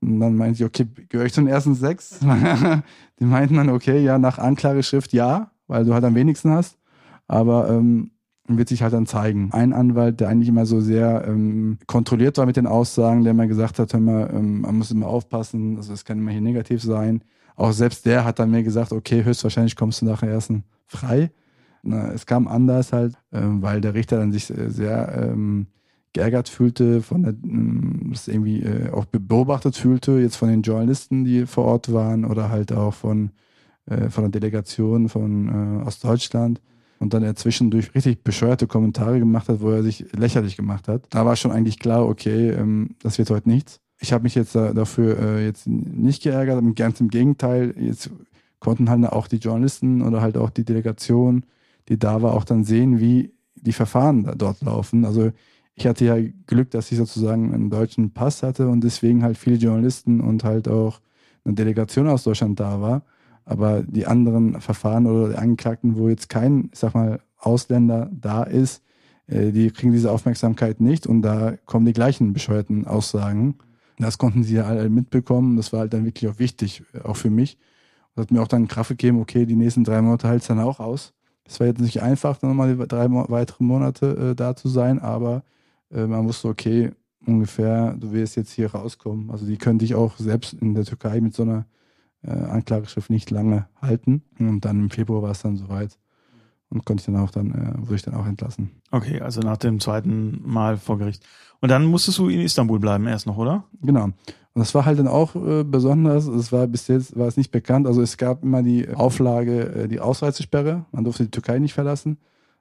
[0.07, 2.21] Und dann meinte ich, okay, gehöre ich zu den ersten sechs?
[3.21, 6.79] die meinten dann, okay, ja, nach Anklageschrift ja, weil du halt am wenigsten hast.
[7.27, 8.13] Aber ähm,
[8.49, 9.51] wird sich halt dann zeigen.
[9.53, 13.47] Ein Anwalt, der eigentlich immer so sehr ähm, kontrolliert war mit den Aussagen, der immer
[13.47, 16.83] gesagt hat, hör mal, ähm, man muss immer aufpassen, also es kann immer hier negativ
[16.83, 17.23] sein.
[17.57, 21.31] Auch selbst der hat dann mir gesagt, okay, höchstwahrscheinlich kommst du nach der ersten frei.
[21.83, 25.67] Na, es kam anders halt, ähm, weil der Richter dann sich äh, sehr ähm,
[26.17, 31.25] geärgert fühlte, von der, mm, das irgendwie äh, auch beobachtet fühlte, jetzt von den Journalisten,
[31.25, 33.31] die vor Ort waren oder halt auch von,
[33.87, 36.01] äh, von der Delegation von äh, aus
[36.99, 41.03] und dann er zwischendurch richtig bescheuerte Kommentare gemacht hat, wo er sich lächerlich gemacht hat.
[41.11, 43.81] Da war schon eigentlich klar, okay, ähm, das wird heute nichts.
[44.01, 48.11] Ich habe mich jetzt dafür äh, jetzt nicht geärgert, ganz im Gegenteil, jetzt
[48.59, 51.45] konnten halt auch die Journalisten oder halt auch die Delegation,
[51.89, 55.05] die da war, auch dann sehen, wie die Verfahren da dort laufen.
[55.05, 55.33] Also
[55.77, 59.57] ich hatte ja Glück, dass ich sozusagen einen deutschen Pass hatte und deswegen halt viele
[59.57, 61.01] Journalisten und halt auch
[61.45, 63.03] eine Delegation aus Deutschland da war.
[63.45, 68.43] Aber die anderen Verfahren oder die Angeklagten, wo jetzt kein, ich sag mal, Ausländer da
[68.43, 68.83] ist,
[69.27, 73.57] äh, die kriegen diese Aufmerksamkeit nicht und da kommen die gleichen bescheuerten Aussagen.
[73.99, 75.57] Das konnten sie ja alle mitbekommen.
[75.57, 77.59] Das war halt dann wirklich auch wichtig, äh, auch für mich.
[78.15, 80.59] Das hat mir auch dann Kraft gegeben, okay, die nächsten drei Monate hält es dann
[80.59, 81.13] auch aus.
[81.45, 85.45] Es war jetzt nicht einfach, dann nochmal drei weitere Monate äh, da zu sein, aber
[85.91, 86.93] äh, man wusste, okay,
[87.27, 89.31] ungefähr, du wirst jetzt hier rauskommen.
[89.31, 91.67] Also die könnte ich auch selbst in der Türkei mit so einer
[92.23, 94.23] äh, Anklageschrift nicht lange halten.
[94.39, 95.99] Und dann im Februar war es dann soweit
[96.69, 98.71] und konnte ich dann auch dann, äh, wurde ich dann auch entlassen.
[98.91, 101.25] Okay, also nach dem zweiten Mal vor Gericht.
[101.61, 103.65] Und dann musstest du in Istanbul bleiben erst noch, oder?
[103.83, 104.05] Genau.
[104.05, 106.27] Und das war halt dann auch äh, besonders.
[106.27, 107.87] Es war bis jetzt war es nicht bekannt.
[107.87, 110.87] Also es gab immer die Auflage, äh, die Ausreisesperre.
[110.93, 112.19] Man durfte die Türkei nicht verlassen.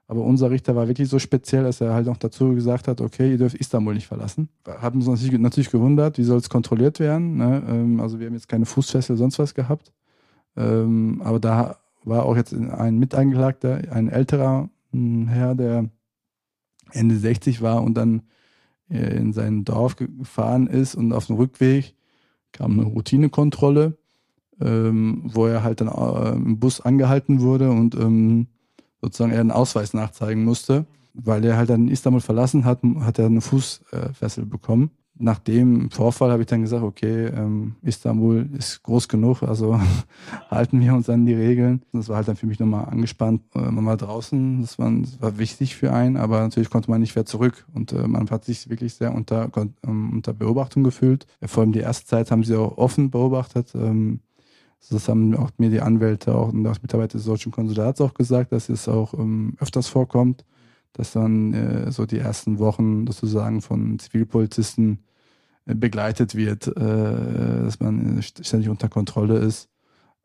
[0.08, 3.32] Aber unser Richter war wirklich so speziell, dass er halt noch dazu gesagt hat, okay,
[3.32, 4.50] ihr dürft Istanbul nicht verlassen.
[4.68, 7.38] Hat uns natürlich, natürlich gewundert, wie soll es kontrolliert werden.
[7.38, 7.64] Ne?
[7.68, 9.92] Ähm, also wir haben jetzt keine Fußfessel, sonst was gehabt.
[10.56, 15.90] Ähm, aber da war auch jetzt ein Miteingelagter, ein älterer hm, Herr, der
[16.92, 18.22] Ende 60 war und dann
[18.90, 21.96] äh, in sein Dorf gefahren ist und auf dem Rückweg
[22.52, 23.98] kam eine Routinekontrolle,
[24.62, 27.96] ähm, wo er halt dann äh, im Bus angehalten wurde und
[29.06, 33.28] sozusagen er einen Ausweis nachzeigen musste, weil er halt dann Istanbul verlassen hat, hat er
[33.28, 34.90] eine Fußfessel bekommen.
[35.18, 39.80] nach dem Vorfall habe ich dann gesagt, okay, ähm, Istanbul ist groß genug, also
[40.50, 41.84] halten wir uns an die Regeln.
[41.94, 43.42] Das war halt dann für mich nochmal angespannt.
[43.54, 47.00] Äh, man war draußen, das war, das war, wichtig für einen, aber natürlich konnte man
[47.00, 47.66] nicht mehr zurück.
[47.74, 49.50] Und äh, man hat sich wirklich sehr unter,
[49.88, 51.28] ähm, unter Beobachtung gefühlt.
[51.46, 53.72] Vor allem die erste Zeit haben sie auch offen beobachtet.
[54.90, 58.52] Das haben auch mir die Anwälte auch und auch Mitarbeiter des deutschen Konsulats auch gesagt,
[58.52, 60.46] dass es auch ähm, öfters vorkommt
[60.96, 65.04] dass dann äh, so die ersten Wochen sozusagen von Zivilpolizisten
[65.66, 66.72] äh, begleitet wird, äh,
[67.64, 69.70] dass man ständig unter Kontrolle ist.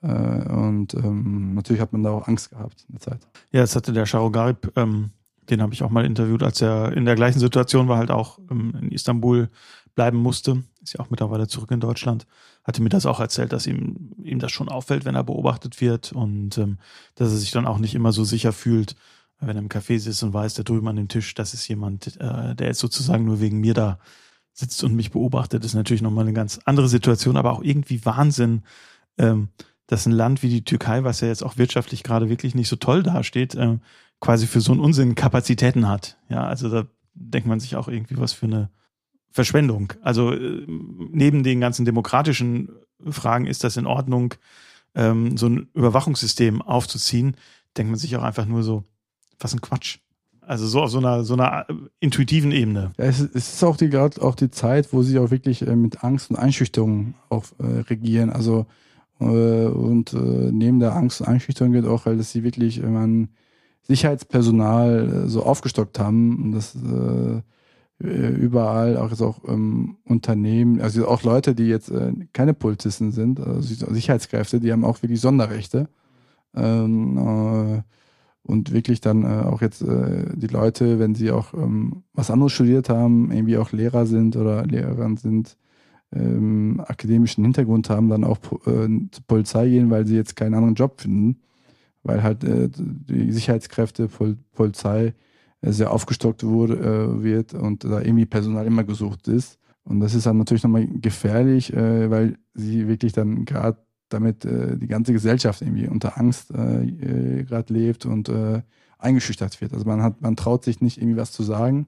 [0.02, 3.28] Äh, und ähm, natürlich hat man da auch Angst gehabt in der Zeit.
[3.50, 5.10] Ja, das hatte der Sharogarib, ähm,
[5.50, 8.38] den habe ich auch mal interviewt, als er in der gleichen Situation war, halt auch
[8.50, 9.50] ähm, in Istanbul
[9.96, 10.62] bleiben musste.
[10.82, 12.26] Ist ja auch mittlerweile zurück in Deutschland.
[12.64, 16.12] Hatte mir das auch erzählt, dass ihm, ihm das schon auffällt, wenn er beobachtet wird
[16.12, 16.78] und ähm,
[17.14, 18.96] dass er sich dann auch nicht immer so sicher fühlt,
[19.40, 22.20] wenn er im Café sitzt und weiß, da drüben an dem Tisch, das ist jemand,
[22.20, 23.98] äh, der jetzt sozusagen nur wegen mir da
[24.52, 28.62] sitzt und mich beobachtet, ist natürlich nochmal eine ganz andere Situation, aber auch irgendwie Wahnsinn,
[29.16, 29.48] ähm,
[29.86, 32.76] dass ein Land wie die Türkei, was ja jetzt auch wirtschaftlich gerade wirklich nicht so
[32.76, 33.78] toll dasteht, äh,
[34.20, 36.18] quasi für so einen Unsinn Kapazitäten hat.
[36.28, 38.70] Ja, also da denkt man sich auch irgendwie was für eine
[39.30, 39.92] Verschwendung.
[40.02, 42.70] Also äh, neben den ganzen demokratischen
[43.08, 44.34] Fragen ist das in Ordnung,
[44.94, 47.36] ähm, so ein Überwachungssystem aufzuziehen,
[47.76, 48.84] denkt man sich auch einfach nur so,
[49.38, 49.98] was ein Quatsch.
[50.40, 51.66] Also so auf so einer, so einer
[52.00, 52.92] intuitiven Ebene.
[52.98, 56.02] Ja, es, ist auch die, gerade auch die Zeit, wo sie auch wirklich äh, mit
[56.02, 58.30] Angst und Einschüchterung auch äh, regieren.
[58.30, 58.66] Also
[59.20, 63.28] äh, und äh, neben der Angst und Einschüchterung geht auch, weil dass sie wirklich man
[63.82, 67.42] Sicherheitspersonal äh, so aufgestockt haben und das äh,
[68.00, 73.40] überall auch jetzt auch ähm, Unternehmen, also auch Leute, die jetzt äh, keine Polizisten sind,
[73.40, 73.60] also
[73.92, 75.88] Sicherheitskräfte, die haben auch wirklich Sonderrechte.
[76.54, 77.82] Ähm, äh,
[78.42, 82.52] und wirklich dann äh, auch jetzt äh, die Leute, wenn sie auch ähm, was anderes
[82.52, 85.56] studiert haben, irgendwie auch Lehrer sind oder Lehrerin sind,
[86.12, 90.74] ähm, akademischen Hintergrund haben, dann auch äh, zur Polizei gehen, weil sie jetzt keinen anderen
[90.74, 91.40] Job finden,
[92.02, 95.12] weil halt äh, die Sicherheitskräfte, Pol Polizei äh,
[95.62, 99.58] sehr aufgestockt wurde, äh, wird und da irgendwie Personal immer gesucht ist.
[99.84, 104.76] Und das ist dann natürlich nochmal gefährlich, äh, weil sie wirklich dann gerade damit äh,
[104.78, 108.30] die ganze Gesellschaft irgendwie unter Angst gerade lebt und
[108.98, 109.72] eingeschüchtert wird.
[109.72, 111.86] Also man hat, man traut sich nicht irgendwie was zu sagen,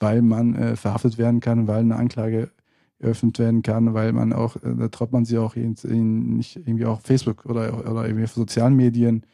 [0.00, 2.50] weil man verhaftet werden kann, weil eine Anklage
[3.00, 7.44] eröffnet werden kann, weil man auch, da traut man sich auch nicht irgendwie auch Facebook
[7.44, 9.24] oder, oder irgendwie auf sozialen Medien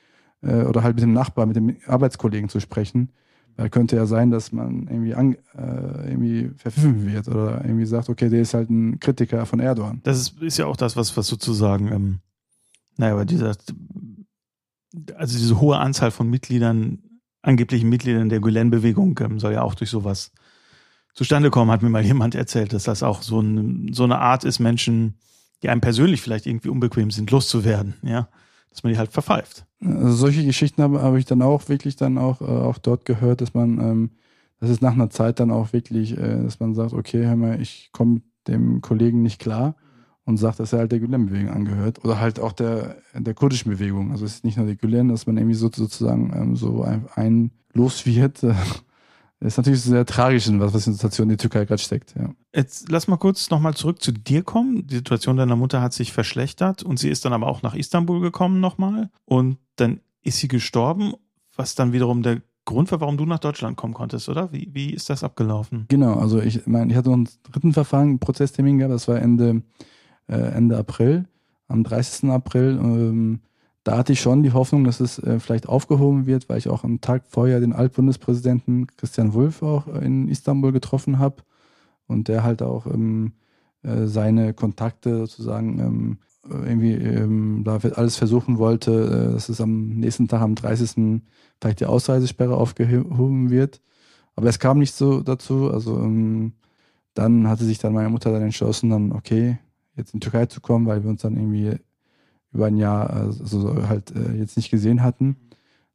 [0.40, 3.10] oder halt mit dem Nachbar, mit dem Arbeitskollegen zu sprechen.
[3.56, 8.08] Weil könnte ja sein, dass man irgendwie, an, äh, irgendwie verpfiffen wird oder irgendwie sagt,
[8.08, 10.00] okay, der ist halt ein Kritiker von Erdogan.
[10.02, 12.18] Das ist, ist ja auch das, was, was sozusagen, ähm,
[12.96, 13.56] naja, aber dieser,
[15.16, 16.98] also diese hohe Anzahl von Mitgliedern,
[17.42, 20.32] angeblichen Mitgliedern der Gülen-Bewegung ähm, soll ja auch durch sowas
[21.14, 24.42] zustande kommen, hat mir mal jemand erzählt, dass das auch so, ein, so eine Art
[24.42, 25.14] ist, Menschen,
[25.62, 28.28] die einem persönlich vielleicht irgendwie unbequem sind, loszuwerden, ja
[28.74, 29.66] dass man die halt verpfeift.
[29.80, 33.40] Also solche Geschichten habe hab ich dann auch wirklich dann auch, äh, auch dort gehört,
[33.40, 34.10] dass man, ähm,
[34.58, 37.60] das ist nach einer Zeit dann auch wirklich, äh, dass man sagt, okay, hör mal,
[37.60, 39.76] ich komme dem Kollegen nicht klar
[40.24, 44.10] und sagt, dass er halt der Gülen-Bewegung angehört oder halt auch der, der kurdischen Bewegung.
[44.10, 47.06] Also es ist nicht nur die Gülen, dass man irgendwie so, sozusagen ähm, so ein,
[47.14, 48.44] ein los wird,
[49.44, 52.14] ist natürlich sehr tragisch, was, was in der Situation in der Türkei gerade steckt.
[52.16, 52.30] Ja.
[52.54, 54.86] Jetzt lass mal kurz nochmal zurück zu dir kommen.
[54.86, 58.20] Die Situation deiner Mutter hat sich verschlechtert und sie ist dann aber auch nach Istanbul
[58.20, 61.14] gekommen nochmal und dann ist sie gestorben,
[61.56, 64.52] was dann wiederum der Grund war, warum du nach Deutschland kommen konntest, oder?
[64.52, 65.84] Wie, wie ist das abgelaufen?
[65.88, 69.20] Genau, also ich meine, ich hatte noch einen dritten Verfahren, einen Prozesstermin gehabt, das war
[69.20, 69.62] Ende,
[70.28, 71.26] äh, Ende April,
[71.68, 72.30] am 30.
[72.30, 72.78] April.
[72.82, 73.40] Ähm,
[73.84, 76.84] da hatte ich schon die Hoffnung, dass es äh, vielleicht aufgehoben wird, weil ich auch
[76.84, 81.36] am Tag vorher den Altbundespräsidenten Christian Wulff auch äh, in Istanbul getroffen habe
[82.06, 83.32] und der halt auch ähm,
[83.82, 86.18] äh, seine Kontakte sozusagen ähm,
[86.48, 91.22] irgendwie ähm, da alles versuchen wollte, äh, dass es am nächsten Tag, am 30.
[91.60, 93.80] vielleicht die Ausreisesperre aufgehoben wird.
[94.34, 95.70] Aber es kam nicht so dazu.
[95.70, 96.54] Also ähm,
[97.14, 99.58] dann hatte sich dann meine Mutter dann entschlossen, dann okay,
[99.96, 101.78] jetzt in die Türkei zu kommen, weil wir uns dann irgendwie
[102.54, 105.36] über ein Jahr also halt äh, jetzt nicht gesehen hatten.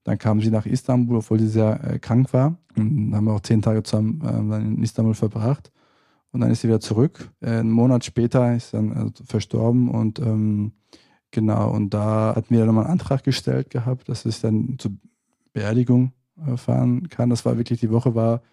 [0.04, 2.58] Dann kam sie nach Istanbul, obwohl sie sehr äh, krank war.
[2.76, 5.72] Und haben wir auch zehn Tage zusammen äh, dann in Istanbul verbracht.
[6.32, 7.32] Und dann ist sie wieder zurück.
[7.42, 10.74] Einen Monat später ist sie dann verstorben und ähm,
[11.32, 14.92] genau, und da hatten wir dann nochmal einen Antrag gestellt gehabt, dass ich dann zur
[15.54, 16.14] Beerdigung
[16.56, 17.32] fahren kann.
[17.32, 18.44] Das war wirklich, die Woche war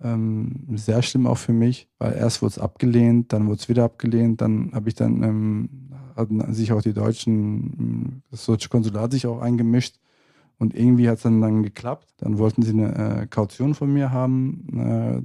[0.00, 3.84] ähm, sehr schlimm auch für mich, weil erst wurde es abgelehnt, dann wurde es wieder
[3.84, 5.68] abgelehnt, dann habe ich dann ähm,
[6.16, 9.96] hatten sich auch die deutschen, das deutsche Konsulat sich auch eingemischt
[10.58, 12.14] und irgendwie hat es dann, dann geklappt.
[12.18, 14.66] Dann wollten sie eine äh, Kaution von mir haben.
[14.72, 15.22] Äh,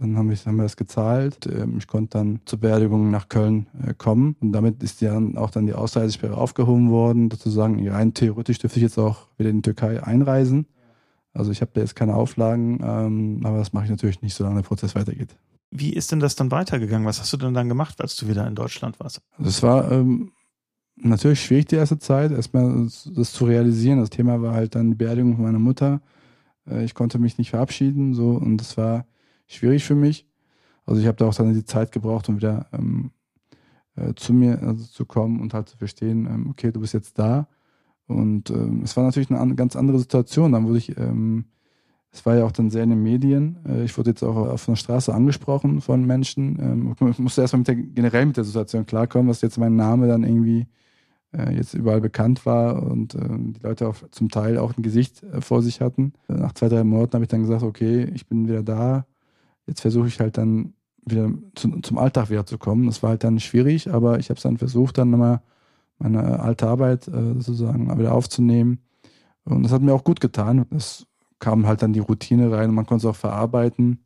[0.00, 1.46] Dann haben wir, haben wir das gezahlt.
[1.46, 4.36] Ähm, ich konnte dann zur Beerdigung nach Köln äh, kommen.
[4.40, 7.28] Und damit ist dann auch dann die Ausreisesperre aufgehoben worden.
[7.30, 10.66] Sozusagen, rein theoretisch dürfte ich jetzt auch wieder in die Türkei einreisen.
[11.32, 14.56] Also ich habe da jetzt keine Auflagen, ähm, aber das mache ich natürlich nicht, solange
[14.56, 15.36] der Prozess weitergeht.
[15.70, 17.06] Wie ist denn das dann weitergegangen?
[17.06, 19.20] Was hast du denn dann gemacht, als du wieder in Deutschland warst?
[19.38, 20.32] Es war ähm,
[20.96, 24.00] natürlich schwierig die erste Zeit, erstmal das zu realisieren.
[24.00, 26.00] Das Thema war halt dann die Beerdigung von meiner Mutter.
[26.66, 29.06] Äh, ich konnte mich nicht verabschieden, so und das war
[29.46, 30.26] schwierig für mich.
[30.86, 33.10] Also ich habe da auch dann die Zeit gebraucht, um wieder ähm,
[33.96, 37.18] äh, zu mir also zu kommen und halt zu verstehen, ähm, okay, du bist jetzt
[37.18, 37.48] da.
[38.06, 40.52] Und ähm, es war natürlich eine an, ganz andere Situation.
[40.52, 41.44] Dann wurde ich, ähm,
[42.10, 43.58] es war ja auch dann sehr in den Medien.
[43.66, 46.58] Äh, ich wurde jetzt auch auf der Straße angesprochen von Menschen.
[46.60, 50.08] Ähm, ich musste erstmal mit der, generell mit der Situation klarkommen, dass jetzt mein Name
[50.08, 50.66] dann irgendwie
[51.36, 55.22] äh, jetzt überall bekannt war und äh, die Leute auch zum Teil auch ein Gesicht
[55.40, 56.14] vor sich hatten.
[56.28, 59.06] Nach zwei, drei Monaten habe ich dann gesagt, okay, ich bin wieder da.
[59.66, 60.72] Jetzt versuche ich halt dann
[61.04, 62.86] wieder zu, zum Alltag wieder zu kommen.
[62.86, 65.42] Das war halt dann schwierig, aber ich habe es dann versucht, dann nochmal
[65.98, 68.78] meine alte Arbeit sozusagen wieder aufzunehmen.
[69.44, 70.64] Und das hat mir auch gut getan.
[70.70, 71.07] Es
[71.38, 74.04] kam halt dann die Routine rein und man konnte es auch verarbeiten.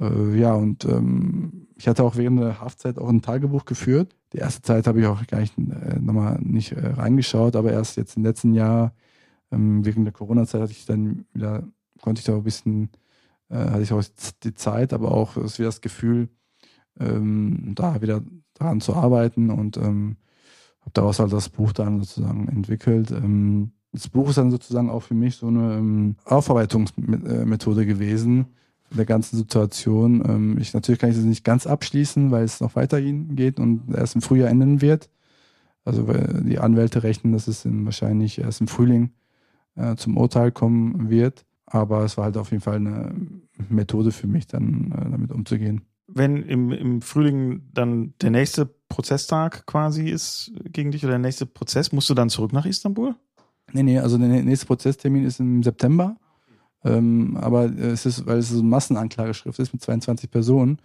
[0.00, 4.16] Äh, ja, und ähm, ich hatte auch während der Haftzeit auch ein Tagebuch geführt.
[4.32, 7.96] Die erste Zeit habe ich auch gar nicht äh, nochmal nicht äh, reingeschaut, aber erst
[7.96, 8.94] jetzt im letzten Jahr,
[9.52, 11.64] ähm, während der Corona-Zeit, hatte ich dann wieder,
[12.00, 12.90] konnte ich da ein bisschen,
[13.50, 14.04] äh, hatte ich auch
[14.42, 16.28] die Zeit, aber auch das, wieder das Gefühl,
[16.98, 18.22] ähm, da wieder
[18.54, 20.16] daran zu arbeiten und ähm,
[20.80, 23.10] habe daraus halt das Buch dann sozusagen entwickelt.
[23.10, 28.46] Ähm, das Buch ist dann sozusagen auch für mich so eine ähm, Aufarbeitungsmethode gewesen
[28.90, 30.22] der ganzen Situation.
[30.26, 33.94] Ähm, ich natürlich kann ich das nicht ganz abschließen, weil es noch weitergehen geht und
[33.94, 35.10] erst im Frühjahr enden wird.
[35.84, 39.10] Also weil die Anwälte rechnen, dass es in, wahrscheinlich erst im Frühling
[39.76, 41.44] äh, zum Urteil kommen wird.
[41.66, 43.14] Aber es war halt auf jeden Fall eine
[43.68, 45.82] Methode für mich, dann äh, damit umzugehen.
[46.06, 51.46] Wenn im, im Frühling dann der nächste Prozesstag quasi ist gegen dich oder der nächste
[51.46, 53.14] Prozess, musst du dann zurück nach Istanbul?
[53.72, 56.16] Nee, nee, also der nächste Prozesstermin ist im September.
[56.84, 60.78] Ähm, aber es ist, weil es so eine Massenanklageschrift ist mit 22 Personen,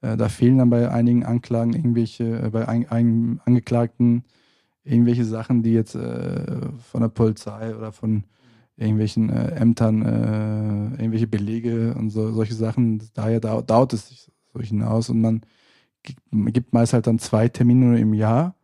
[0.00, 4.24] äh, da fehlen dann bei einigen Anklagen irgendwelche, äh, bei ein, ein, Angeklagten
[4.84, 8.24] irgendwelche Sachen, die jetzt äh, von der Polizei oder von
[8.76, 13.02] irgendwelchen äh, Ämtern, äh, irgendwelche Belege und so, solche Sachen.
[13.14, 15.42] Daher dauert, dauert es sich so hinaus und man
[16.02, 18.54] gibt, meist halt dann zwei Termine im Jahr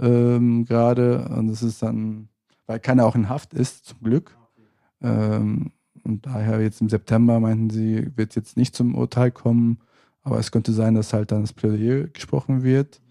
[0.00, 2.28] ähm, gerade und das ist dann,
[2.72, 4.34] weil keiner auch in Haft ist, zum Glück.
[5.02, 5.72] Ähm,
[6.04, 9.78] und daher jetzt im September meinten sie, wird jetzt nicht zum Urteil kommen,
[10.22, 13.02] aber es könnte sein, dass halt dann das Plädoyer gesprochen wird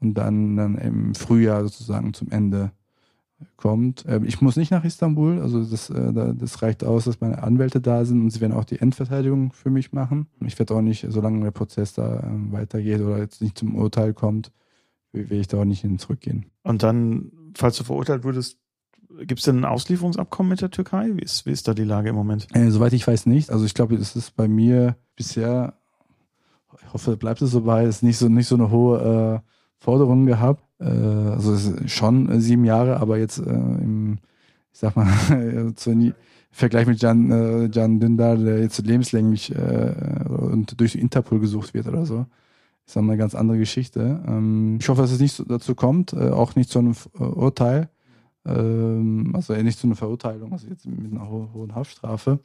[0.00, 2.72] und dann, dann im Frühjahr sozusagen zum Ende
[3.56, 4.04] kommt.
[4.06, 7.80] Ähm, ich muss nicht nach Istanbul, also das, äh, das reicht aus, dass meine Anwälte
[7.80, 10.26] da sind und sie werden auch die Endverteidigung für mich machen.
[10.44, 14.12] Ich werde auch nicht, solange der Prozess da ähm, weitergeht oder jetzt nicht zum Urteil
[14.12, 14.52] kommt,
[15.12, 16.44] will ich da auch nicht hin zurückgehen.
[16.62, 18.58] Und dann, falls du verurteilt wurdest,
[19.20, 21.10] Gibt es denn ein Auslieferungsabkommen mit der Türkei?
[21.14, 22.48] Wie ist, wie ist da die Lage im Moment?
[22.54, 23.50] Äh, soweit ich weiß nicht.
[23.50, 25.74] Also ich glaube, es ist bei mir bisher,
[26.82, 30.26] ich hoffe, bleibt es so bei, ist nicht so, nicht so eine hohe äh, Forderung
[30.26, 30.62] gehabt.
[30.80, 34.18] Äh, also ist schon äh, sieben Jahre, aber jetzt äh, im,
[34.72, 36.14] ich sag mal, im
[36.50, 41.86] Vergleich mit Can, äh, Can Dündar, der jetzt lebenslänglich äh, und durch Interpol gesucht wird
[41.86, 42.26] oder so.
[42.86, 44.22] Sag mal, eine ganz andere Geschichte.
[44.26, 47.88] Ähm, ich hoffe, dass es nicht dazu kommt, auch nicht zu einem Urteil.
[48.46, 52.40] Ähm, also nicht zu einer Verurteilung, also jetzt mit einer ho hohen Haftstrafe.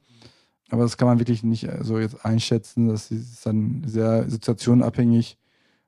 [0.69, 2.87] Aber das kann man wirklich nicht äh, so jetzt einschätzen.
[2.87, 5.37] Das ist dann sehr situationabhängig,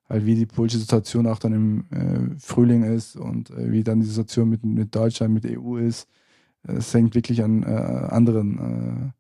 [0.10, 4.02] halt wie die politische Situation auch dann im äh, Frühling ist und äh, wie dann
[4.02, 6.08] die Situation mit, mit Deutschland, mit EU ist.
[6.64, 9.14] Es hängt wirklich an äh, anderen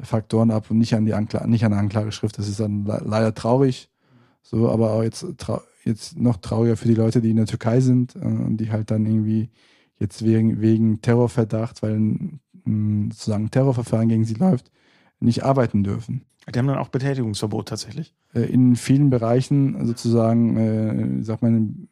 [0.00, 2.38] äh, Faktoren ab und nicht an die Ankla nicht an der Anklageschrift.
[2.38, 3.90] Das ist dann le leider traurig.
[4.42, 5.26] So, aber auch jetzt,
[5.84, 8.90] jetzt noch trauriger für die Leute, die in der Türkei sind äh, und die halt
[8.90, 9.50] dann irgendwie
[10.00, 12.40] jetzt wegen, wegen Terrorverdacht, weil ein,
[13.12, 14.70] sozusagen Terrorverfahren gegen sie läuft,
[15.20, 16.22] nicht arbeiten dürfen.
[16.52, 18.14] Die haben dann auch Betätigungsverbot tatsächlich.
[18.34, 21.88] Äh, in vielen Bereichen sozusagen, äh, sag mal, in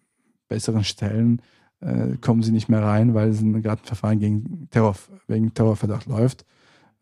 [0.48, 1.42] besseren Stellen
[1.80, 6.06] äh, kommen sie nicht mehr rein, weil es gerade ein Verfahren gegen Terror, wegen Terrorverdacht
[6.06, 6.44] läuft.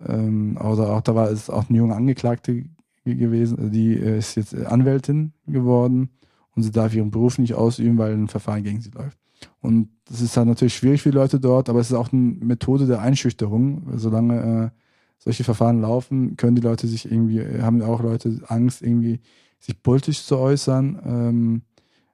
[0.07, 2.65] Ähm, oder auch da war es auch eine junge Angeklagte
[3.05, 6.11] gewesen, die ist jetzt Anwältin geworden
[6.57, 9.17] und sie darf ihren Beruf nicht ausüben, weil ein Verfahren gegen sie läuft.
[9.61, 12.21] Und das ist halt natürlich schwierig für die Leute dort, aber es ist auch eine
[12.21, 13.87] Methode der Einschüchterung.
[13.97, 14.81] Solange äh,
[15.19, 19.21] solche Verfahren laufen, können die Leute sich irgendwie, haben auch Leute Angst, irgendwie
[19.59, 21.63] sich politisch zu äußern, ähm,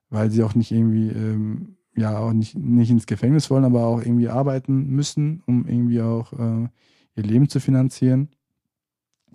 [0.08, 4.00] weil sie auch nicht irgendwie, ähm, ja, auch nicht, nicht ins Gefängnis wollen, aber auch
[4.00, 6.68] irgendwie arbeiten müssen, um irgendwie auch äh,
[7.16, 8.30] ihr Leben zu finanzieren.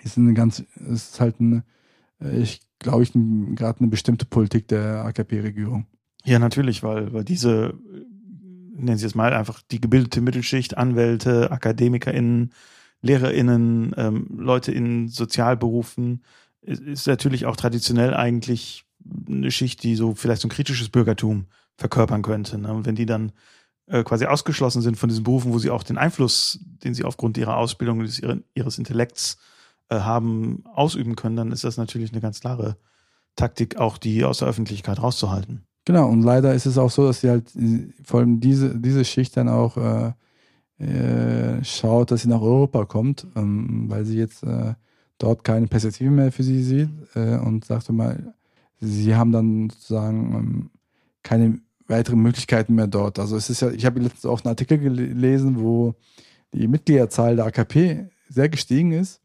[0.03, 0.59] Ist eine ganz,
[0.89, 1.63] ist halt eine,
[2.19, 5.85] äh, ich glaube ich, gerade eine bestimmte Politik der AKP-Regierung.
[6.27, 7.73] Ja, natürlich, weil, weil diese,
[8.75, 12.51] nennen Sie es mal, einfach die gebildete Mittelschicht, Anwälte, AkademikerInnen,
[13.01, 16.21] LehrerInnen, ähm, Leute in Sozialberufen,
[16.59, 18.83] ist, ist natürlich auch traditionell eigentlich
[19.25, 21.45] eine Schicht, die so vielleicht so ein kritisches Bürgertum
[21.77, 22.57] verkörpern könnte.
[22.57, 22.73] Ne?
[22.73, 23.31] Und wenn die dann
[23.85, 27.37] äh, quasi ausgeschlossen sind von diesen Berufen, wo sie auch den Einfluss, den sie aufgrund
[27.37, 28.21] ihrer Ausbildung, ihres,
[28.53, 29.37] ihres Intellekts
[29.87, 32.75] äh, haben, ausüben können, dann ist das natürlich eine ganz klare
[33.37, 35.63] Taktik, auch die aus der Öffentlichkeit rauszuhalten.
[35.87, 37.49] Genau, und leider ist es auch so, dass sie halt
[38.03, 43.25] vor allem diese, diese Schicht dann auch äh, äh, schaut, dass sie nach Europa kommt,
[43.37, 44.73] ähm, weil sie jetzt äh,
[45.17, 48.33] dort keine Perspektive mehr für sie sieht äh, und sagte mal,
[48.81, 50.69] sie haben dann sozusagen ähm,
[51.23, 53.17] keine weiteren Möglichkeiten mehr dort.
[53.17, 55.95] Also es ist ja, ich habe letztens auch einen Artikel gelesen, wo
[56.53, 59.21] die Mitgliederzahl der AKP sehr gestiegen ist.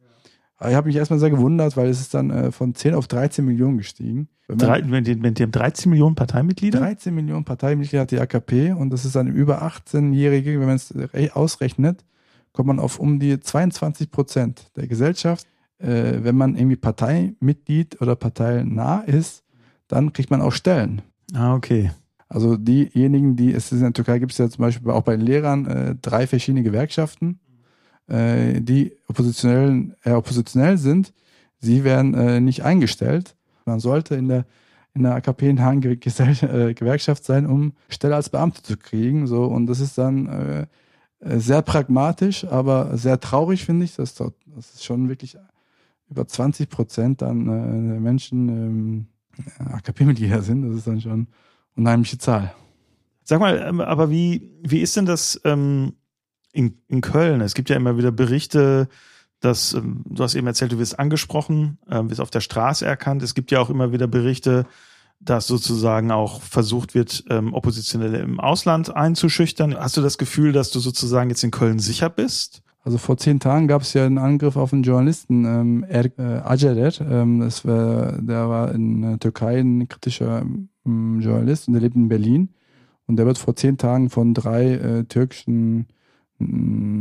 [0.59, 3.09] Aber ich habe mich erstmal sehr gewundert, weil es ist dann äh, von 10 auf
[3.09, 4.29] 13 Millionen gestiegen.
[4.57, 6.79] Drei, wenn die, wenn die haben 13 Millionen Parteimitglieder?
[6.79, 10.95] 13 Millionen Parteimitglieder hat die AKP und das ist dann über 18-Jährige, wenn man es
[11.35, 12.05] ausrechnet,
[12.53, 15.47] kommt man auf um die 22 Prozent der Gesellschaft.
[15.79, 19.43] Äh, wenn man irgendwie Parteimitglied oder parteinah ist,
[19.89, 21.03] dann kriegt man auch Stellen.
[21.35, 21.91] Ah, okay.
[22.29, 25.17] Also diejenigen, die, es ist in der Türkei gibt es ja zum Beispiel auch bei
[25.17, 27.41] den Lehrern äh, drei verschiedene Gewerkschaften,
[28.07, 31.13] äh, die oppositionell, äh, oppositionell sind.
[31.59, 33.37] Sie werden äh, nicht eingestellt.
[33.67, 34.45] Man sollte in der
[34.95, 39.27] in der AKP in Hagen äh, Gewerkschaft sein, um Stelle als Beamte zu kriegen.
[39.27, 40.67] So und das ist dann äh,
[41.21, 45.39] äh sehr pragmatisch, aber sehr traurig finde ich, dass dort, das ist schon wirklich
[46.11, 49.07] über 20 Prozent dann äh, Menschen ähm,
[49.59, 50.63] AKP-Mitglieder sind.
[50.69, 51.27] Das ist dann schon
[51.75, 52.55] unheimliche Zahl.
[53.25, 55.95] Sag mal, ähm, aber wie, wie ist denn das ähm,
[56.53, 57.41] in, in Köln?
[57.41, 58.89] Es gibt ja immer wieder Berichte,
[59.43, 63.23] dass, ähm, du hast eben erzählt, du wirst angesprochen, ähm, wirst auf der Straße erkannt.
[63.23, 64.67] Es gibt ja auch immer wieder Berichte,
[65.21, 69.77] dass sozusagen auch versucht wird, ähm, Oppositionelle im Ausland einzuschüchtern.
[69.77, 72.63] Hast du das Gefühl, dass du sozusagen jetzt in Köln sicher bist?
[72.85, 76.41] Also vor zehn Tagen gab es ja einen Angriff auf einen Journalisten, ähm, er, äh,
[76.43, 77.01] Acerer.
[77.01, 80.45] Ähm, das war, der war in der Türkei ein kritischer
[80.85, 82.49] ähm, Journalist und der lebt in Berlin.
[83.07, 85.87] Und der wird vor zehn Tagen von drei äh, türkischen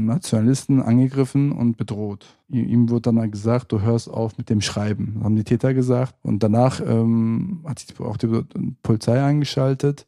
[0.06, 2.26] Nationalisten angegriffen und bedroht.
[2.50, 5.22] Ihm wurde dann gesagt, du hörst auf mit dem Schreiben.
[5.24, 6.16] Haben die Täter gesagt.
[6.22, 8.28] Und danach ähm, hat sich auch die
[8.84, 10.08] Polizei eingeschaltet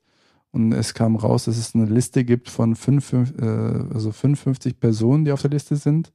[0.54, 3.24] und es kam raus, dass es eine Liste gibt von fünf, äh,
[3.94, 6.14] also 55 Personen, die auf der Liste sind,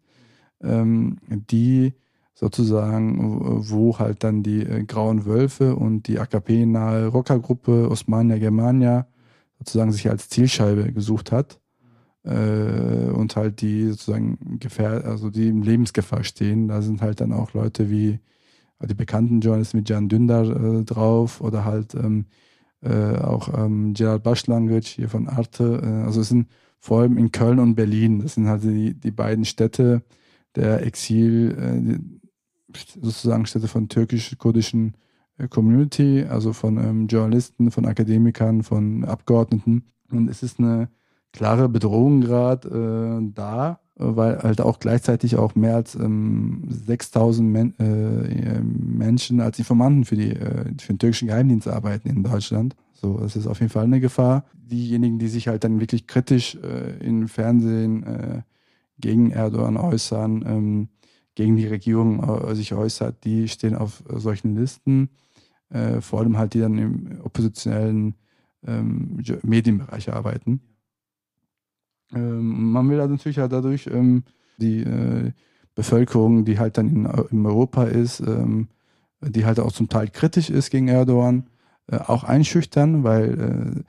[0.62, 1.94] ähm, die
[2.34, 3.18] sozusagen,
[3.68, 9.08] wo halt dann die äh, Grauen Wölfe und die AKP-nahe Rockergruppe Osmania Germania
[9.58, 11.58] sozusagen sich als Zielscheibe gesucht hat
[12.28, 16.68] äh, und halt die sozusagen Gefähr also die in Lebensgefahr stehen.
[16.68, 18.20] Da sind halt dann auch Leute wie
[18.86, 22.26] die bekannten Journalisten wie Can Dündar äh, drauf oder halt ähm,
[22.80, 25.80] äh, auch ähm, Gerald Başlangıç hier von Arte.
[25.82, 26.48] Äh, also es sind
[26.78, 30.02] vor allem in Köln und Berlin, das sind halt die, die beiden Städte
[30.54, 34.94] der Exil, äh, sozusagen Städte von türkisch-kurdischen
[35.38, 39.84] äh, Community, also von ähm, Journalisten, von Akademikern, von Abgeordneten.
[40.10, 40.88] Und es ist eine
[41.38, 47.74] klare Bedrohung gerade äh, da, weil halt auch gleichzeitig auch mehr als ähm, 6000 Men
[47.78, 52.74] äh, Menschen als Informanten für, die, äh, für den türkischen Geheimdienst arbeiten in Deutschland.
[52.92, 54.46] So, das ist auf jeden Fall eine Gefahr.
[54.52, 58.42] Diejenigen, die sich halt dann wirklich kritisch äh, im Fernsehen äh,
[58.98, 60.88] gegen Erdogan äußern, ähm,
[61.36, 65.10] gegen die Regierung äh, sich äußert, die stehen auf solchen Listen.
[65.70, 68.16] Äh, vor allem halt, die dann im oppositionellen
[68.66, 70.62] ähm, Medienbereich arbeiten.
[72.14, 74.24] Ähm, man will halt natürlich halt dadurch ähm,
[74.58, 75.32] die äh,
[75.74, 78.68] Bevölkerung, die halt dann in, in Europa ist, ähm,
[79.20, 81.48] die halt auch zum Teil kritisch ist gegen Erdogan,
[81.86, 83.84] äh, auch einschüchtern, weil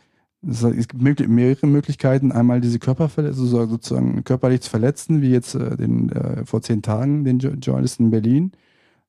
[0.45, 5.55] äh, es gibt mehrere Möglichkeiten, einmal diese Körperverletzung, also sozusagen körperlich zu verletzen, wie jetzt
[5.55, 8.51] äh, den, äh, vor zehn Tagen den Journalisten in Berlin,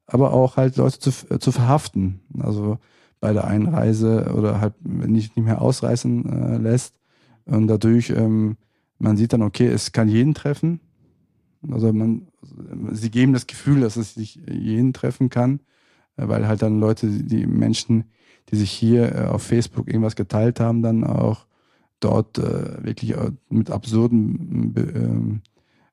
[0.06, 2.78] aber auch halt Leute zu, zu verhaften, also
[3.20, 6.96] bei der Einreise oder halt nicht, nicht mehr ausreißen äh, lässt.
[7.44, 8.56] Und dadurch ähm,
[9.00, 10.80] man sieht dann, okay, es kann jeden treffen.
[11.68, 12.28] Also man,
[12.92, 15.60] sie geben das Gefühl, dass es sich jeden treffen kann,
[16.16, 18.04] äh, weil halt dann Leute, die Menschen,
[18.50, 21.46] die sich hier äh, auf Facebook irgendwas geteilt haben, dann auch
[21.98, 23.14] dort äh, wirklich
[23.48, 25.42] mit absurden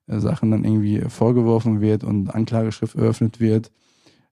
[0.08, 3.72] äh, Sachen dann irgendwie vorgeworfen wird und Anklageschrift eröffnet wird.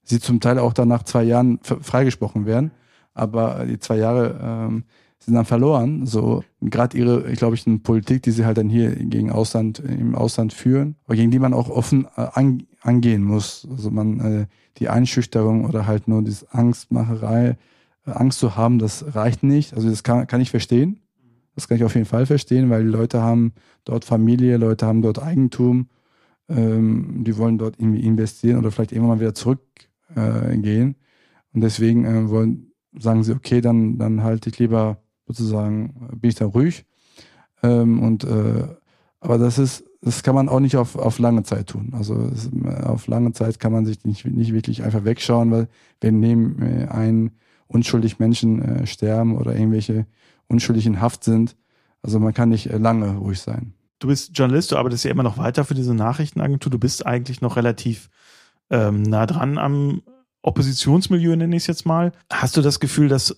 [0.02, 2.70] Sie zum Teil auch dann nach zwei Jahren freigesprochen werden,
[3.12, 4.84] aber die zwei Jahre ähm,
[5.26, 6.06] sind dann verloren.
[6.06, 9.80] So gerade ihre, ich glaube ich, eine Politik, die sie halt dann hier gegen Ausland
[9.80, 13.66] im Ausland führen, aber gegen die man auch offen äh, an, angehen muss.
[13.68, 14.46] Also man äh,
[14.78, 17.56] die Einschüchterung oder halt nur diese Angstmacherei,
[18.06, 19.74] äh, Angst zu haben, das reicht nicht.
[19.74, 21.00] Also das kann, kann ich verstehen.
[21.56, 23.52] Das kann ich auf jeden Fall verstehen, weil die Leute haben
[23.84, 25.88] dort Familie, Leute haben dort Eigentum,
[26.48, 30.90] ähm, die wollen dort irgendwie investieren oder vielleicht irgendwann mal wieder zurückgehen.
[30.90, 30.94] Äh,
[31.52, 36.36] und deswegen äh, wollen, sagen sie, okay, dann, dann halte ich lieber sozusagen, bin ich
[36.36, 36.84] da ruhig.
[37.62, 38.68] Ähm, und äh,
[39.20, 41.92] aber das ist, das kann man auch nicht auf, auf lange Zeit tun.
[41.92, 42.50] Also es,
[42.84, 45.68] auf lange Zeit kann man sich nicht, nicht wirklich einfach wegschauen, weil
[46.00, 47.30] wenn neben äh,
[47.66, 50.06] unschuldig Menschen äh, sterben oder irgendwelche
[50.48, 51.56] unschuldig in Haft sind,
[52.02, 53.74] also man kann nicht äh, lange ruhig sein.
[53.98, 56.70] Du bist Journalist, du arbeitest ja immer noch weiter für diese Nachrichtenagentur.
[56.70, 58.10] Du bist eigentlich noch relativ
[58.70, 60.02] ähm, nah dran am
[60.42, 62.12] Oppositionsmilieu, nenne ich es jetzt mal.
[62.30, 63.34] Hast du das Gefühl, dass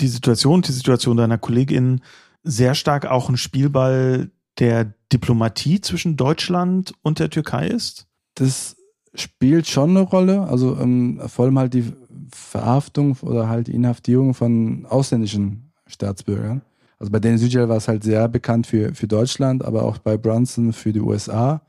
[0.00, 2.00] die Situation, die Situation deiner Kollegin
[2.42, 8.06] sehr stark auch ein Spielball der Diplomatie zwischen Deutschland und der Türkei ist?
[8.34, 8.76] Das
[9.14, 10.42] spielt schon eine Rolle.
[10.42, 11.92] Also ähm, vor allem halt die
[12.32, 16.62] Verhaftung oder halt die Inhaftierung von ausländischen Staatsbürgern.
[16.98, 20.16] Also bei Dennis Yücel war es halt sehr bekannt für, für Deutschland, aber auch bei
[20.16, 21.62] Brunson für die USA.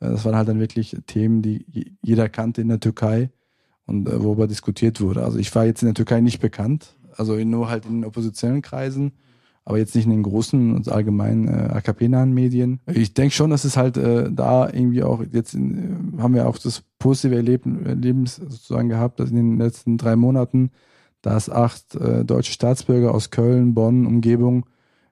[0.00, 3.30] Äh, das waren halt dann wirklich Themen, die jeder kannte in der Türkei
[3.86, 5.22] und äh, worüber diskutiert wurde.
[5.22, 6.96] Also ich war jetzt in der Türkei nicht bekannt,
[7.30, 9.12] also nur halt in oppositionellen Kreisen
[9.64, 12.80] aber jetzt nicht in den großen und allgemeinen äh, AKP-nahen Medien.
[12.86, 16.48] Ich denke schon, dass es halt äh, da irgendwie auch jetzt in, äh, haben wir
[16.48, 20.70] auch das positive Erleben, Erlebnis sozusagen gehabt, dass in den letzten drei Monaten,
[21.20, 24.66] dass acht äh, deutsche Staatsbürger aus Köln, Bonn, Umgebung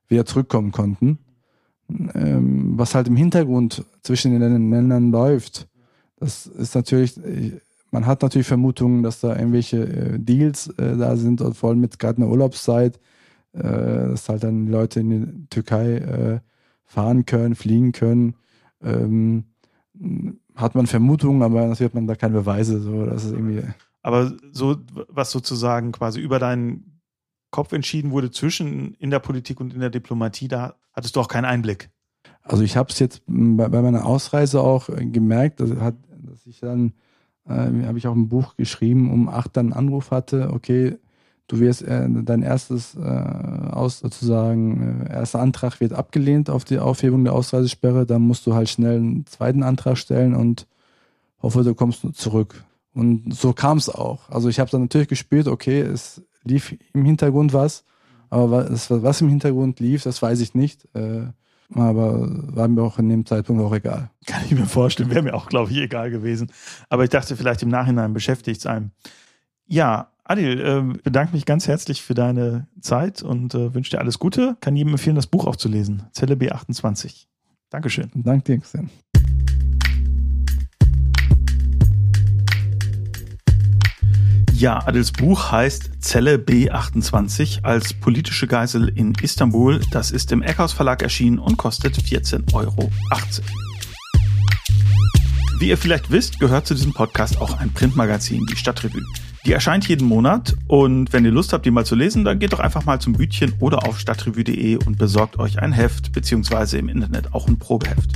[0.08, 1.18] wieder zurückkommen konnten.
[2.14, 5.68] Ähm, was halt im Hintergrund zwischen den Ländern läuft,
[6.18, 7.60] das ist natürlich, äh,
[7.90, 11.80] man hat natürlich Vermutungen, dass da irgendwelche äh, Deals äh, da sind, und vor allem
[11.80, 13.00] mit gerade einer Urlaubszeit,
[13.52, 16.40] äh, dass halt dann Leute in die Türkei äh,
[16.84, 18.34] fahren können, fliegen können.
[18.82, 19.44] Ähm,
[20.54, 22.80] hat man Vermutungen, aber natürlich hat man da keine Beweise.
[22.80, 23.62] So, das ist irgendwie
[24.02, 24.76] aber so,
[25.08, 27.00] was sozusagen quasi über deinen
[27.50, 31.28] Kopf entschieden wurde zwischen in der Politik und in der Diplomatie, da hattest du auch
[31.28, 31.90] keinen Einblick.
[32.42, 36.60] Also ich habe es jetzt bei, bei, meiner Ausreise auch gemerkt, dass, hat, dass ich
[36.60, 36.94] dann,
[37.48, 40.96] äh, habe ich auch ein Buch geschrieben, um acht dann einen Anruf hatte, okay,
[41.48, 46.78] du wirst äh, dein erstes äh, aus sozusagen äh, erster Antrag wird abgelehnt auf die
[46.78, 50.66] Aufhebung der Ausreisesperre, dann musst du halt schnell einen zweiten Antrag stellen und
[51.42, 52.64] hoffe, du kommst zurück.
[52.92, 54.28] Und so kam es auch.
[54.30, 57.84] Also ich habe dann natürlich gespürt, okay, es lief im Hintergrund was,
[58.30, 60.88] aber was, was im Hintergrund lief, das weiß ich nicht.
[60.94, 61.26] Äh,
[61.74, 64.10] aber war mir auch in dem Zeitpunkt auch egal.
[64.30, 66.52] Kann ich mir vorstellen, wäre mir auch, glaube ich, egal gewesen.
[66.88, 68.92] Aber ich dachte, vielleicht im Nachhinein beschäftigt es einem.
[69.66, 74.20] Ja, Adil, äh, bedanke mich ganz herzlich für deine Zeit und äh, wünsche dir alles
[74.20, 74.56] Gute.
[74.60, 76.04] Kann jedem empfehlen, das Buch auch zu lesen.
[76.12, 77.26] Zelle B28.
[77.70, 78.08] Dankeschön.
[78.14, 78.88] Danke dir, Xen.
[84.52, 89.80] Ja, Adils Buch heißt Zelle B28 als politische Geisel in Istanbul.
[89.90, 92.92] Das ist im Eckhaus Verlag erschienen und kostet 14,80 Euro.
[95.60, 99.02] Wie ihr vielleicht wisst, gehört zu diesem Podcast auch ein Printmagazin, die Stadtrevue.
[99.44, 102.54] Die erscheint jeden Monat und wenn ihr Lust habt, die mal zu lesen, dann geht
[102.54, 106.88] doch einfach mal zum Bütchen oder auf stadtrevue.de und besorgt euch ein Heft beziehungsweise im
[106.88, 108.12] Internet auch ein Probeheft.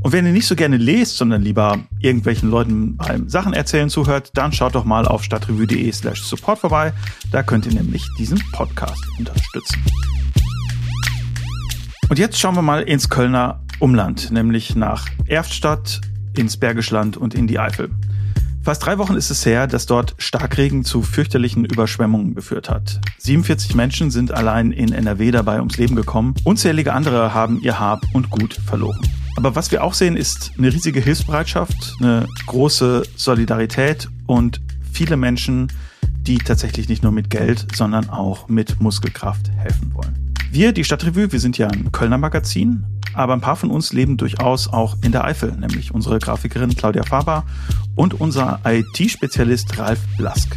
[0.00, 4.32] Und wenn ihr nicht so gerne lest, sondern lieber irgendwelchen Leuten beim Sachen erzählen zuhört,
[4.34, 6.92] dann schaut doch mal auf stadtrevue.de slash support vorbei.
[7.30, 9.84] Da könnt ihr nämlich diesen Podcast unterstützen.
[12.08, 16.00] Und jetzt schauen wir mal ins Kölner Umland, nämlich nach Erftstadt,
[16.36, 17.90] ins Bergische Land und in die Eifel.
[18.62, 23.00] Fast drei Wochen ist es her, dass dort Starkregen zu fürchterlichen Überschwemmungen geführt hat.
[23.18, 26.36] 47 Menschen sind allein in NRW dabei ums Leben gekommen.
[26.44, 29.00] Unzählige andere haben ihr Hab und Gut verloren.
[29.36, 34.60] Aber was wir auch sehen, ist eine riesige Hilfsbereitschaft, eine große Solidarität und
[34.92, 35.66] viele Menschen,
[36.20, 40.31] die tatsächlich nicht nur mit Geld, sondern auch mit Muskelkraft helfen wollen.
[40.52, 42.84] Wir, die Stadtrevue, wir sind ja ein Kölner Magazin
[43.14, 47.02] aber ein paar von uns leben durchaus auch in der Eifel, nämlich unsere Grafikerin Claudia
[47.02, 47.44] Faber
[47.94, 50.56] und unser IT-Spezialist Ralf Blask.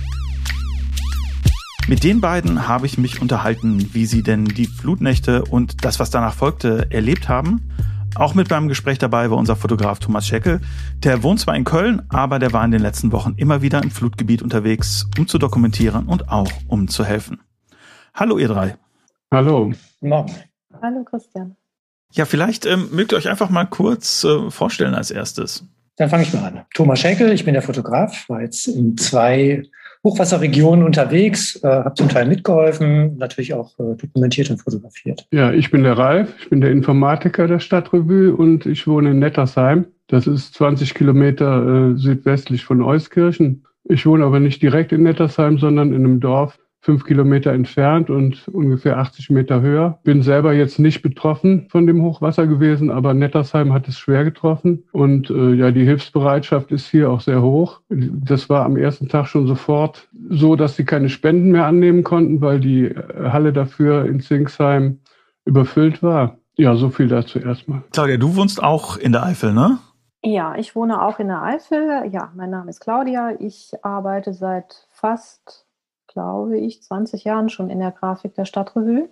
[1.87, 6.09] Mit den beiden habe ich mich unterhalten, wie sie denn die Flutnächte und das, was
[6.09, 7.69] danach folgte, erlebt haben.
[8.15, 10.61] Auch mit beim Gespräch dabei war unser Fotograf Thomas Scheckel.
[11.03, 13.91] Der wohnt zwar in Köln, aber der war in den letzten Wochen immer wieder im
[13.91, 17.41] Flutgebiet unterwegs, um zu dokumentieren und auch um zu helfen.
[18.15, 18.77] Hallo ihr drei.
[19.35, 19.69] Hallo.
[19.99, 20.31] Morgen.
[20.81, 21.57] Hallo Christian.
[22.13, 25.65] Ja, vielleicht ähm, mögt ihr euch einfach mal kurz äh, vorstellen als erstes.
[25.97, 26.61] Dann fange ich mal an.
[26.73, 29.63] Thomas Schenkel, ich bin der Fotograf, war jetzt in zwei
[30.05, 35.27] Hochwasserregionen unterwegs, äh, habe zum Teil mitgeholfen, natürlich auch äh, dokumentiert und fotografiert.
[35.33, 39.19] Ja, ich bin der Ralf, ich bin der Informatiker der Stadtrevue und ich wohne in
[39.19, 39.85] Nettersheim.
[40.07, 43.65] Das ist 20 Kilometer äh, südwestlich von Euskirchen.
[43.83, 48.47] Ich wohne aber nicht direkt in Nettersheim, sondern in einem Dorf fünf Kilometer entfernt und
[48.47, 49.99] ungefähr 80 Meter höher.
[50.03, 54.83] Bin selber jetzt nicht betroffen von dem Hochwasser gewesen, aber Nettersheim hat es schwer getroffen.
[54.91, 57.81] Und äh, ja, die Hilfsbereitschaft ist hier auch sehr hoch.
[57.89, 62.39] Das war am ersten Tag schon sofort so, dass sie keine Spenden mehr annehmen konnten,
[62.41, 64.99] weil die Halle dafür in Zingsheim
[65.43, 66.37] überfüllt war.
[66.55, 67.81] Ja, so viel dazu erstmal.
[67.91, 69.79] Claudia, du wohnst auch in der Eifel, ne?
[70.23, 72.09] Ja, ich wohne auch in der Eifel.
[72.11, 73.33] Ja, mein Name ist Claudia.
[73.39, 75.64] Ich arbeite seit fast,
[76.15, 79.09] glaube ich, 20 Jahren schon in der Grafik der Stadtrevue.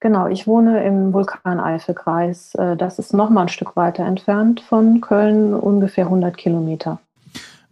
[0.00, 2.54] Genau, ich wohne im Vulkan-Eifel-Kreis.
[2.54, 7.00] Äh, das ist nochmal ein Stück weiter entfernt von Köln, ungefähr 100 Kilometer.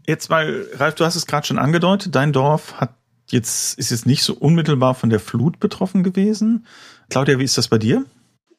[0.07, 2.91] Jetzt mal, Ralf, du hast es gerade schon angedeutet, dein Dorf hat
[3.29, 6.67] jetzt, ist jetzt nicht so unmittelbar von der Flut betroffen gewesen.
[7.09, 8.05] Claudia, wie ist das bei dir?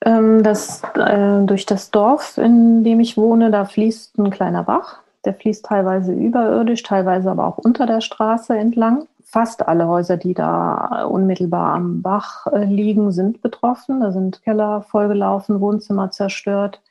[0.03, 4.99] Ähm, das, äh, durch das Dorf, in dem ich wohne, da fließt ein kleiner Bach.
[5.25, 9.07] Der fließt teilweise überirdisch, teilweise aber auch unter der Straße entlang.
[9.29, 13.99] Fast alle Häuser, die da unmittelbar am Bach äh, liegen, sind betroffen.
[13.99, 16.81] Da sind Keller vollgelaufen, Wohnzimmer zerstört.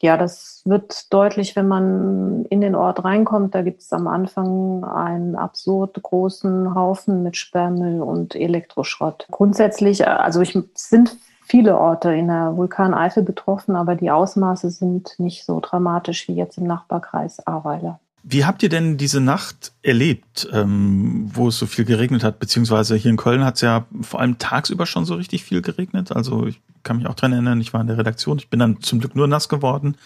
[0.00, 3.54] Ja, das wird deutlich, wenn man in den Ort reinkommt.
[3.54, 9.26] Da gibt es am Anfang einen absurd großen Haufen mit Sperrmüll und Elektroschrott.
[9.30, 15.14] Grundsätzlich, äh, also ich, sind viele Orte in der Vulkaneifel betroffen, aber die Ausmaße sind
[15.18, 18.00] nicht so dramatisch wie jetzt im Nachbarkreis Ahrweiler.
[18.28, 22.40] Wie habt ihr denn diese Nacht erlebt, ähm, wo es so viel geregnet hat?
[22.40, 26.10] Beziehungsweise hier in Köln hat es ja vor allem tagsüber schon so richtig viel geregnet.
[26.10, 28.80] Also ich kann mich auch dran erinnern, ich war in der Redaktion, ich bin dann
[28.80, 29.96] zum Glück nur nass geworden.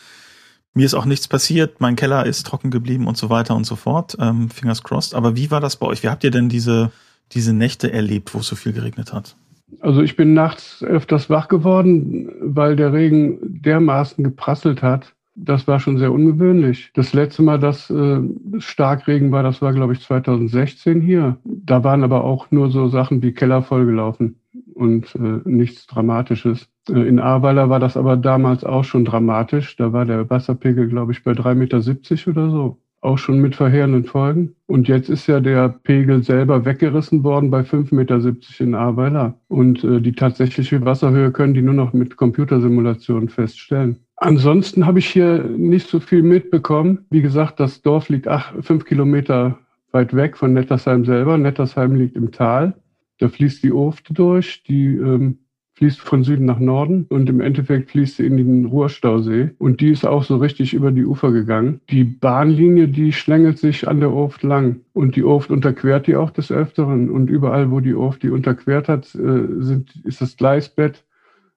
[0.75, 3.75] Mir ist auch nichts passiert, mein Keller ist trocken geblieben und so weiter und so
[3.75, 4.19] fort.
[4.21, 5.15] Ähm, fingers crossed.
[5.15, 6.03] Aber wie war das bei euch?
[6.03, 6.93] Wie habt ihr denn diese,
[7.33, 9.35] diese Nächte erlebt, wo es so viel geregnet hat?
[9.81, 15.15] Also ich bin nachts öfters wach geworden, weil der Regen dermaßen geprasselt hat.
[15.35, 16.91] Das war schon sehr ungewöhnlich.
[16.95, 18.21] Das letzte Mal, dass äh,
[18.59, 21.39] Starkregen war, das war, glaube ich, 2016 hier.
[21.45, 24.41] Da waren aber auch nur so Sachen wie Keller vollgelaufen
[24.75, 26.69] und äh, nichts Dramatisches.
[26.89, 29.77] Äh, in Ahrweiler war das aber damals auch schon dramatisch.
[29.77, 34.05] Da war der Wasserpegel, glaube ich, bei 3,70 Meter oder so auch schon mit verheerenden
[34.05, 34.55] Folgen.
[34.67, 39.35] Und jetzt ist ja der Pegel selber weggerissen worden bei 5,70 Meter in Ahrweiler.
[39.49, 44.01] Und äh, die tatsächliche Wasserhöhe können die nur noch mit Computersimulationen feststellen.
[44.17, 47.07] Ansonsten habe ich hier nicht so viel mitbekommen.
[47.11, 49.59] Wie gesagt, das Dorf liegt ach, fünf Kilometer
[49.93, 51.39] weit weg von Nettersheim selber.
[51.39, 52.75] Nettersheim liegt im Tal.
[53.19, 55.39] Da fließt die Ofte durch, die ähm,
[55.81, 59.53] fließt von Süden nach Norden und im Endeffekt fließt sie in den Ruhrstausee.
[59.57, 61.81] Und die ist auch so richtig über die Ufer gegangen.
[61.89, 64.83] Die Bahnlinie, die schlängelt sich an der Oft lang.
[64.93, 67.09] Und die Oft unterquert die auch des Öfteren.
[67.09, 71.03] Und überall, wo die Oft die unterquert hat, äh, sind, ist das Gleisbett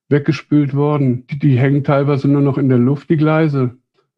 [0.07, 1.27] weggespült worden.
[1.29, 3.71] Die, die hängen teilweise nur noch in der Luft, die Gleise.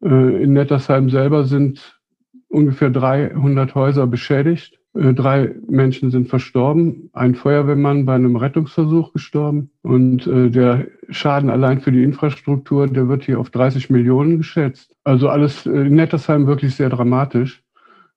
[0.04, 2.00] Äh, in Nettersheim selber sind
[2.46, 4.78] ungefähr 300 Häuser beschädigt.
[4.96, 11.50] Äh, drei Menschen sind verstorben, ein Feuerwehrmann bei einem Rettungsversuch gestorben und äh, der Schaden
[11.50, 14.96] allein für die Infrastruktur, der wird hier auf 30 Millionen geschätzt.
[15.04, 17.62] Also alles in Nettersheim wirklich sehr dramatisch.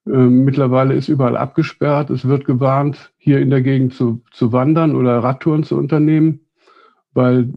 [0.06, 2.10] Ähm, mittlerweile ist überall abgesperrt.
[2.10, 6.40] Es wird gewarnt, hier in der Gegend zu, zu wandern oder Radtouren zu unternehmen,
[7.12, 7.48] weil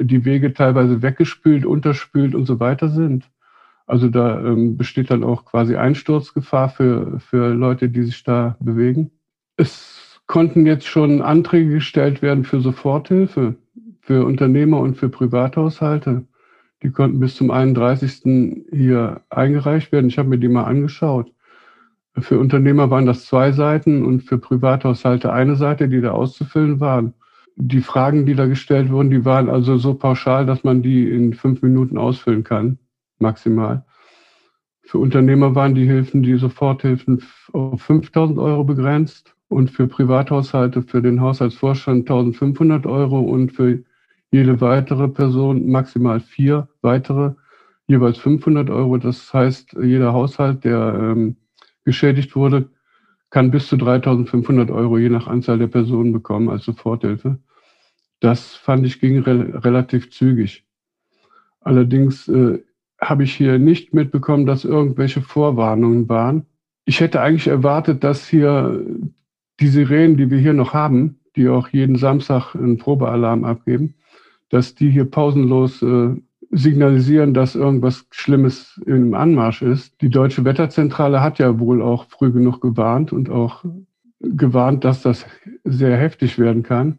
[0.00, 3.28] die Wege teilweise weggespült, unterspült und so weiter sind.
[3.88, 9.10] Also da ähm, besteht dann auch quasi Einsturzgefahr für, für Leute, die sich da bewegen.
[9.56, 13.56] Es konnten jetzt schon Anträge gestellt werden für Soforthilfe
[14.08, 16.24] für Unternehmer und für Privathaushalte.
[16.82, 18.64] Die konnten bis zum 31.
[18.72, 20.08] hier eingereicht werden.
[20.08, 21.30] Ich habe mir die mal angeschaut.
[22.18, 27.12] Für Unternehmer waren das zwei Seiten und für Privathaushalte eine Seite, die da auszufüllen waren.
[27.56, 31.34] Die Fragen, die da gestellt wurden, die waren also so pauschal, dass man die in
[31.34, 32.78] fünf Minuten ausfüllen kann
[33.20, 33.84] maximal.
[34.82, 41.02] Für Unternehmer waren die Hilfen, die Soforthilfen auf 5000 Euro begrenzt und für Privathaushalte, für
[41.02, 43.82] den Haushaltsvorstand 1500 Euro und für
[44.30, 47.34] jede weitere Person maximal vier weitere
[47.86, 48.98] jeweils 500 Euro.
[48.98, 51.36] Das heißt, jeder Haushalt, der ähm,
[51.84, 52.70] geschädigt wurde,
[53.30, 57.38] kann bis zu 3500 Euro je nach Anzahl der Personen bekommen als Soforthilfe.
[58.20, 60.64] Das fand ich ging re relativ zügig.
[61.60, 62.62] Allerdings äh,
[63.00, 66.46] habe ich hier nicht mitbekommen, dass irgendwelche Vorwarnungen waren.
[66.84, 68.84] Ich hätte eigentlich erwartet, dass hier
[69.60, 73.94] die Sirenen, die wir hier noch haben, die auch jeden Samstag einen Probealarm abgeben,
[74.48, 76.16] dass die hier pausenlos äh,
[76.50, 80.00] signalisieren, dass irgendwas Schlimmes im Anmarsch ist.
[80.00, 83.64] Die deutsche Wetterzentrale hat ja wohl auch früh genug gewarnt und auch
[84.20, 85.26] gewarnt, dass das
[85.64, 86.98] sehr heftig werden kann.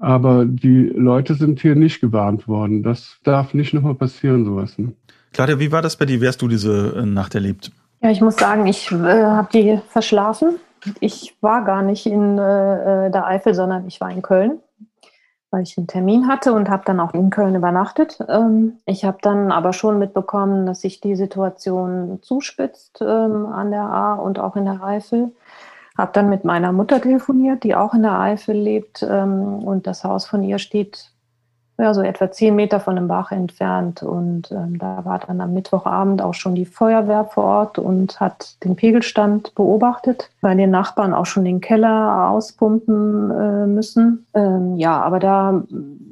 [0.00, 2.82] Aber die Leute sind hier nicht gewarnt worden.
[2.82, 4.78] Das darf nicht nochmal passieren, sowas.
[4.78, 4.92] Ne?
[5.32, 6.20] Claudia, wie war das bei dir?
[6.20, 7.70] Wie hast du diese äh, Nacht erlebt?
[8.00, 10.58] Ja, ich muss sagen, ich äh, habe die verschlafen.
[11.00, 14.60] Ich war gar nicht in äh, äh, der Eifel, sondern ich war in Köln,
[15.50, 18.18] weil ich einen Termin hatte und habe dann auch in Köln übernachtet.
[18.26, 23.82] Ähm, ich habe dann aber schon mitbekommen, dass sich die Situation zuspitzt ähm, an der
[23.82, 25.32] A und auch in der Eifel.
[25.96, 30.04] Habe dann mit meiner Mutter telefoniert, die auch in der Eifel lebt ähm, und das
[30.04, 31.10] Haus von ihr steht
[31.80, 34.02] ja, so etwa zehn Meter von dem Bach entfernt.
[34.02, 38.62] Und ähm, da war dann am Mittwochabend auch schon die Feuerwehr vor Ort und hat
[38.64, 44.26] den Pegelstand beobachtet, weil die Nachbarn auch schon den Keller auspumpen äh, müssen.
[44.34, 45.62] Ähm, ja, aber da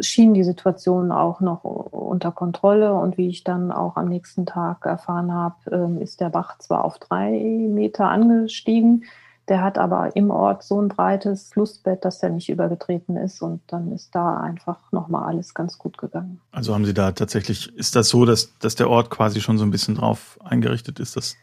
[0.00, 2.94] schien die Situation auch noch unter Kontrolle.
[2.94, 6.84] Und wie ich dann auch am nächsten Tag erfahren habe, ähm, ist der Bach zwar
[6.84, 9.04] auf drei Meter angestiegen,
[9.48, 13.60] der hat aber im Ort so ein breites Flussbett, dass der nicht übergetreten ist und
[13.68, 16.40] dann ist da einfach nochmal alles ganz gut gegangen.
[16.52, 19.64] Also haben Sie da tatsächlich, ist das so, dass, dass der Ort quasi schon so
[19.64, 21.16] ein bisschen drauf eingerichtet ist?
[21.16, 21.36] Dass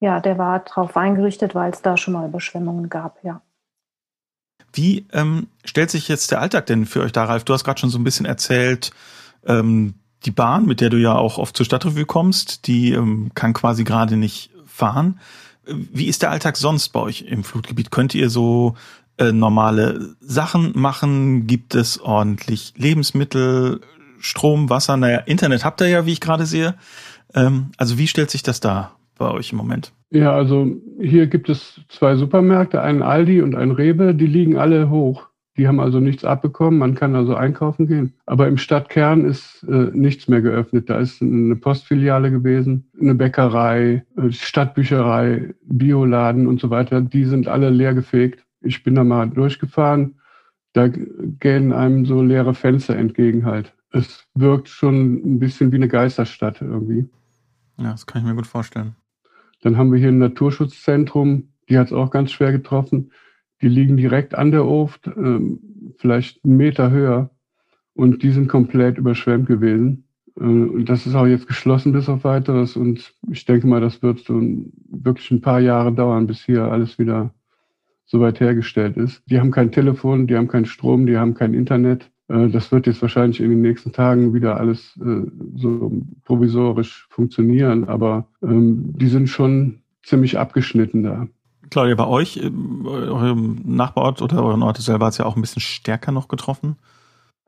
[0.00, 3.42] ja, der war drauf eingerichtet, weil es da schon mal Überschwemmungen gab, ja.
[4.72, 7.44] Wie ähm, stellt sich jetzt der Alltag denn für euch da, Ralf?
[7.44, 8.92] Du hast gerade schon so ein bisschen erzählt,
[9.44, 13.52] ähm, die Bahn, mit der du ja auch oft zur Stadtrevue kommst, die ähm, kann
[13.52, 15.18] quasi gerade nicht fahren.
[15.66, 17.90] Wie ist der Alltag sonst bei euch im Flutgebiet?
[17.90, 18.74] Könnt ihr so
[19.18, 21.46] äh, normale Sachen machen?
[21.46, 23.80] Gibt es ordentlich Lebensmittel,
[24.18, 24.96] Strom, Wasser?
[24.96, 26.74] Naja, Internet habt ihr ja, wie ich gerade sehe.
[27.34, 29.92] Ähm, also wie stellt sich das da bei euch im Moment?
[30.10, 30.66] Ja, also
[31.00, 35.29] hier gibt es zwei Supermärkte, einen Aldi und einen Rewe, die liegen alle hoch.
[35.56, 38.14] Die haben also nichts abbekommen, man kann also einkaufen gehen.
[38.24, 40.88] Aber im Stadtkern ist äh, nichts mehr geöffnet.
[40.88, 47.00] Da ist eine Postfiliale gewesen, eine Bäckerei, äh, Stadtbücherei, Bioladen und so weiter.
[47.00, 48.44] Die sind alle leer gefegt.
[48.60, 50.20] Ich bin da mal durchgefahren.
[50.72, 53.74] Da gehen einem so leere Fenster entgegen halt.
[53.92, 57.08] Es wirkt schon ein bisschen wie eine Geisterstadt irgendwie.
[57.76, 58.94] Ja, das kann ich mir gut vorstellen.
[59.62, 63.10] Dann haben wir hier ein Naturschutzzentrum, die hat es auch ganz schwer getroffen.
[63.62, 65.60] Die liegen direkt an der Oft, ähm,
[65.98, 67.30] vielleicht einen Meter höher.
[67.94, 70.04] Und die sind komplett überschwemmt gewesen.
[70.38, 72.76] Äh, und das ist auch jetzt geschlossen bis auf weiteres.
[72.76, 76.64] Und ich denke mal, das wird so ein, wirklich ein paar Jahre dauern, bis hier
[76.64, 77.34] alles wieder
[78.06, 79.22] soweit hergestellt ist.
[79.26, 82.10] Die haben kein Telefon, die haben keinen Strom, die haben kein Internet.
[82.28, 85.22] Äh, das wird jetzt wahrscheinlich in den nächsten Tagen wieder alles äh,
[85.56, 85.92] so
[86.24, 87.84] provisorisch funktionieren.
[87.84, 91.28] Aber ähm, die sind schon ziemlich abgeschnitten da.
[91.70, 92.50] Claudia, bei euch, äh,
[92.84, 96.76] eurem Nachbarort oder euren Ort selber hat es ja auch ein bisschen stärker noch getroffen?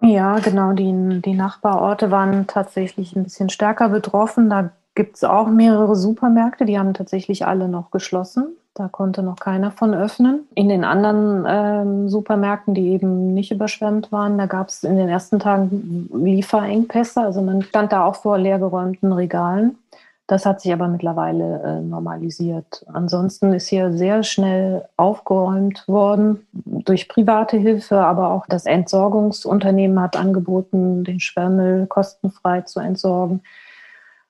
[0.01, 0.73] Ja, genau.
[0.73, 4.51] Die, die Nachbarorte waren tatsächlich ein bisschen stärker betroffen.
[4.51, 8.49] Da gibt es auch mehrere Supermärkte, die haben tatsächlich alle noch geschlossen.
[8.75, 10.47] Da konnte noch keiner von öffnen.
[10.55, 15.11] In den anderen ähm, Supermärkten, die eben nicht überschwemmt waren, da gab es in den
[15.11, 17.20] ersten Tagen Lieferengpässe.
[17.20, 19.77] Also man stand da auch vor leergeräumten Regalen.
[20.33, 22.87] Das hat sich aber mittlerweile äh, normalisiert.
[22.91, 30.16] Ansonsten ist hier sehr schnell aufgeräumt worden durch private Hilfe, aber auch das Entsorgungsunternehmen hat
[30.16, 33.43] angeboten, den Schwärmel kostenfrei zu entsorgen.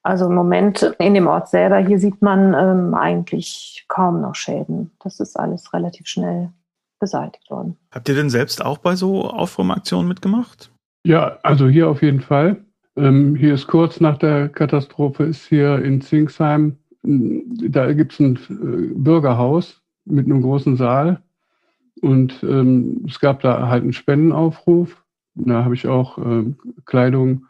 [0.03, 4.91] Also im Moment in dem Ort selber, hier sieht man ähm, eigentlich kaum noch Schäden.
[5.05, 6.51] Das ist alles relativ schnell
[6.99, 7.77] beseitigt worden.
[7.95, 10.73] Habt ihr denn selbst auch bei so Aufräumaktionen mitgemacht?
[11.07, 12.65] Ja, also hier auf jeden Fall.
[12.97, 18.37] Ähm, hier ist kurz nach der Katastrophe, ist hier in Zingsheim, da gibt es ein
[18.37, 21.23] äh, Bürgerhaus mit einem großen Saal.
[22.01, 25.05] Und ähm, es gab da halt einen Spendenaufruf.
[25.35, 26.45] Da habe ich auch äh,
[26.85, 27.47] Kleidung,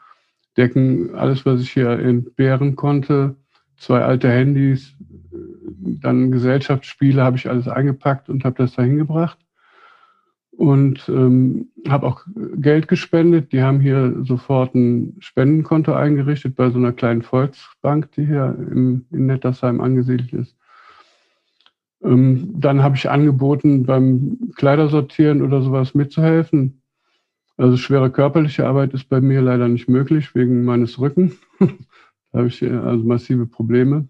[0.57, 3.35] Decken, alles, was ich hier entbehren konnte.
[3.79, 4.95] Zwei alte Handys,
[5.33, 9.39] dann Gesellschaftsspiele habe ich alles eingepackt und habe das da hingebracht
[10.63, 13.53] und ähm, habe auch Geld gespendet.
[13.53, 19.05] Die haben hier sofort ein Spendenkonto eingerichtet bei so einer kleinen Volksbank, die hier im,
[19.11, 20.57] in Nettersheim angesiedelt ist.
[22.05, 26.81] Ähm, dann habe ich angeboten, beim Kleidersortieren oder sowas mitzuhelfen.
[27.57, 31.33] Also schwere körperliche Arbeit ist bei mir leider nicht möglich wegen meines Rücken.
[31.59, 34.07] da habe ich also massive Probleme.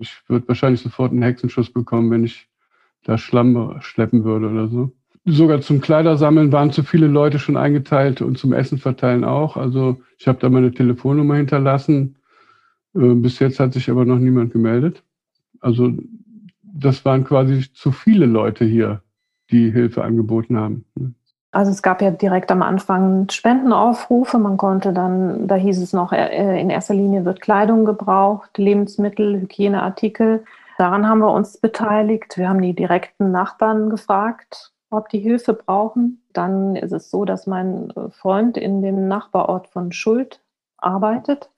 [0.00, 2.48] Ich würde wahrscheinlich sofort einen Hexenschuss bekommen, wenn ich
[3.04, 4.92] da Schlamm schleppen würde oder so
[5.24, 9.56] sogar zum Kleidersammeln waren zu viele Leute schon eingeteilt und zum Essen verteilen auch.
[9.56, 12.16] Also ich habe da meine Telefonnummer hinterlassen.
[12.94, 15.02] Äh, bis jetzt hat sich aber noch niemand gemeldet.
[15.60, 15.92] Also
[16.62, 19.02] das waren quasi zu viele Leute hier,
[19.50, 20.84] die Hilfe angeboten haben.
[21.52, 24.38] Also es gab ja direkt am Anfang Spendenaufrufe.
[24.38, 29.40] Man konnte dann, da hieß es noch, äh, in erster Linie wird Kleidung gebraucht, Lebensmittel,
[29.40, 30.44] Hygieneartikel.
[30.78, 32.38] Daran haben wir uns beteiligt.
[32.38, 36.22] Wir haben die direkten Nachbarn gefragt, ob die Hilfe brauchen.
[36.32, 40.40] Dann ist es so, dass mein äh, Freund in dem Nachbarort von Schuld
[40.76, 41.50] arbeitet.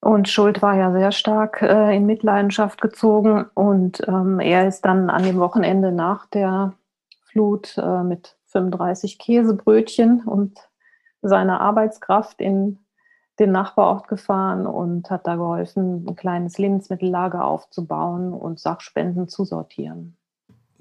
[0.00, 3.46] Und Schuld war ja sehr stark äh, in Mitleidenschaft gezogen.
[3.54, 6.74] Und ähm, er ist dann an dem Wochenende nach der
[7.24, 10.58] Flut äh, mit 35 Käsebrötchen und
[11.22, 12.78] seiner Arbeitskraft in
[13.38, 20.16] den Nachbarort gefahren und hat da geholfen, ein kleines Lebensmittellager aufzubauen und Sachspenden zu sortieren.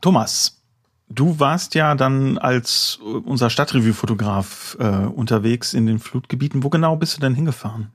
[0.01, 0.62] Thomas,
[1.09, 6.63] du warst ja dann als unser Stadtrevue-Fotograf äh, unterwegs in den Flutgebieten.
[6.63, 7.91] Wo genau bist du denn hingefahren?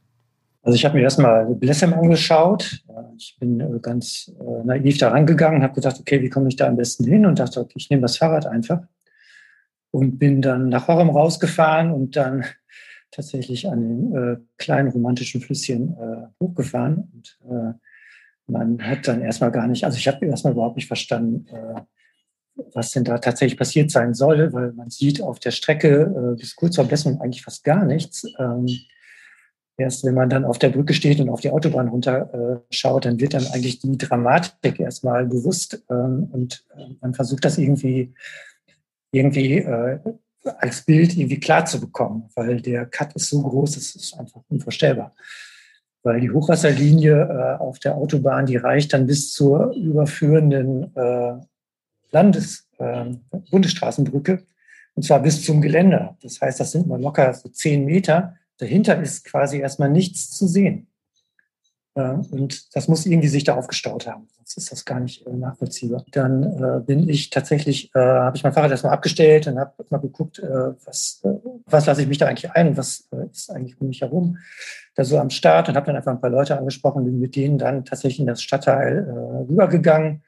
[0.62, 2.84] Also ich habe mir erstmal Blessem angeschaut.
[3.16, 6.66] Ich bin äh, ganz äh, naiv da rangegangen, habe gedacht, okay, wie komme ich da
[6.66, 7.26] am besten hin?
[7.26, 8.80] Und dachte, okay, ich nehme das Fahrrad einfach.
[9.90, 12.44] Und bin dann nach Horem rausgefahren und dann
[13.10, 17.08] tatsächlich an den äh, kleinen romantischen Flüsschen äh, hochgefahren.
[17.14, 17.72] Und äh,
[18.46, 21.80] man hat dann erstmal gar nicht, also ich habe erstmal überhaupt nicht verstanden, äh,
[22.74, 26.76] was denn da tatsächlich passiert sein soll, weil man sieht auf der Strecke bis kurz
[26.76, 28.24] vor Blessung eigentlich fast gar nichts.
[28.38, 28.66] Ähm,
[29.78, 33.20] erst wenn man dann auf der Brücke steht und auf die Autobahn runterschaut, äh, dann
[33.20, 38.12] wird dann eigentlich die Dramatik erstmal bewusst ähm, und äh, man versucht das irgendwie,
[39.12, 40.00] irgendwie äh,
[40.58, 44.42] als Bild irgendwie klar zu bekommen, weil der Cut ist so groß, das ist einfach
[44.48, 45.14] unvorstellbar.
[46.02, 51.34] Weil die Hochwasserlinie äh, auf der Autobahn, die reicht dann bis zur überführenden äh,
[52.10, 53.06] Landes-, äh,
[53.50, 54.44] Bundesstraßenbrücke
[54.94, 56.16] und zwar bis zum Geländer.
[56.22, 60.46] Das heißt, das sind mal locker so zehn Meter Dahinter ist quasi erstmal nichts zu
[60.46, 60.88] sehen.
[61.94, 64.28] Und das muss irgendwie sich da aufgestaut haben.
[64.36, 66.04] Sonst ist das gar nicht äh, nachvollziehbar.
[66.12, 69.98] Dann äh, bin ich tatsächlich, äh, habe ich mein Fahrrad erstmal abgestellt und habe mal
[69.98, 70.46] geguckt, äh,
[70.84, 71.30] was, äh,
[71.66, 74.38] was lasse ich mich da eigentlich ein, was äh, ist eigentlich um mich herum.
[74.94, 77.58] Da so am Start und habe dann einfach ein paar Leute angesprochen, bin mit denen
[77.58, 80.27] dann tatsächlich in das Stadtteil äh, rübergegangen, äh,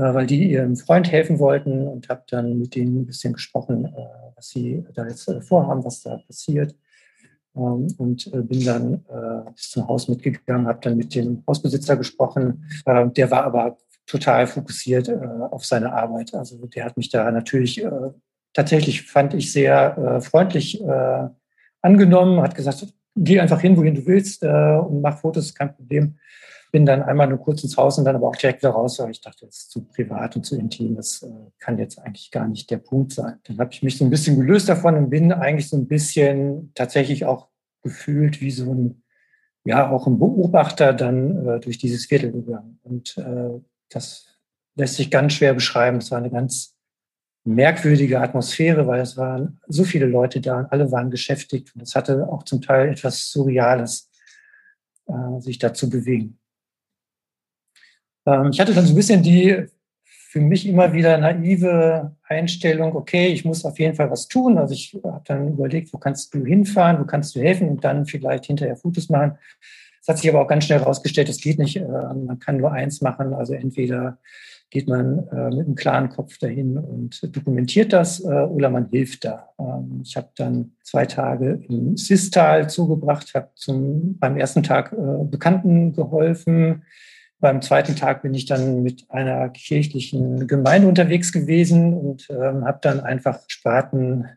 [0.00, 3.90] weil die ihrem Freund helfen wollten und habe dann mit denen ein bisschen gesprochen, äh,
[4.36, 6.74] was sie da jetzt äh, vorhaben, was da passiert.
[7.56, 11.96] Ähm, und äh, bin dann äh, bis zum Haus mitgegangen, habe dann mit dem Hausbesitzer
[11.96, 12.64] gesprochen.
[12.86, 13.76] Äh, der war aber
[14.06, 15.08] total fokussiert
[15.52, 16.34] auf seine Arbeit.
[16.34, 17.80] Also der hat mich da natürlich
[18.52, 20.82] tatsächlich, fand ich, sehr freundlich
[21.80, 26.18] angenommen, hat gesagt, geh einfach hin, wohin du willst und mach Fotos, kein Problem.
[26.70, 29.10] Bin dann einmal nur kurz ins Haus und dann aber auch direkt wieder raus, weil
[29.10, 31.26] ich dachte, das ist zu privat und zu intim, das
[31.58, 33.38] kann jetzt eigentlich gar nicht der Punkt sein.
[33.44, 36.72] Dann habe ich mich so ein bisschen gelöst davon und bin eigentlich so ein bisschen
[36.74, 37.48] tatsächlich auch
[37.82, 39.02] gefühlt wie so ein,
[39.64, 42.78] ja, auch ein Beobachter dann äh, durch dieses Viertel gegangen.
[42.82, 44.38] Und äh, das
[44.74, 45.98] lässt sich ganz schwer beschreiben.
[45.98, 46.76] Es war eine ganz
[47.44, 51.74] merkwürdige Atmosphäre, weil es waren so viele Leute da und alle waren beschäftigt.
[51.74, 54.10] Und es hatte auch zum Teil etwas Surreales,
[55.06, 56.39] äh, sich da zu bewegen.
[58.26, 59.66] Ähm, ich hatte dann so ein bisschen die
[60.30, 64.58] für mich immer wieder naive Einstellung, okay, ich muss auf jeden Fall was tun.
[64.58, 68.06] Also ich habe dann überlegt, wo kannst du hinfahren, wo kannst du helfen und dann
[68.06, 69.38] vielleicht hinterher Fotos machen.
[70.00, 71.76] Es hat sich aber auch ganz schnell herausgestellt, das geht nicht.
[71.76, 73.34] Äh, man kann nur eins machen.
[73.34, 74.18] Also entweder
[74.70, 79.24] geht man äh, mit einem klaren Kopf dahin und dokumentiert das äh, oder man hilft
[79.24, 79.48] da.
[79.58, 84.94] Ähm, ich habe dann zwei Tage im Sistal zugebracht, habe beim ersten Tag
[85.28, 86.84] Bekannten geholfen,
[87.40, 92.78] beim zweiten Tag bin ich dann mit einer kirchlichen Gemeinde unterwegs gewesen und ähm, habe
[92.82, 94.28] dann einfach Spaten,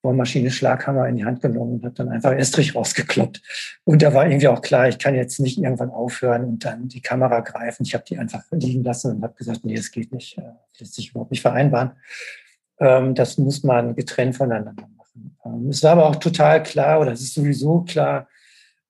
[0.00, 3.42] Bohrmaschine, Schlaghammer in die Hand genommen und habe dann einfach Estrich rausgekloppt.
[3.84, 7.02] Und da war irgendwie auch klar, ich kann jetzt nicht irgendwann aufhören und dann die
[7.02, 7.82] Kamera greifen.
[7.82, 10.42] Ich habe die einfach liegen lassen und habe gesagt, nee, es geht nicht, äh,
[10.78, 11.92] lässt sich überhaupt nicht vereinbaren.
[12.80, 15.36] Ähm, das muss man getrennt voneinander machen.
[15.44, 18.28] Ähm, es war aber auch total klar, oder es ist sowieso klar,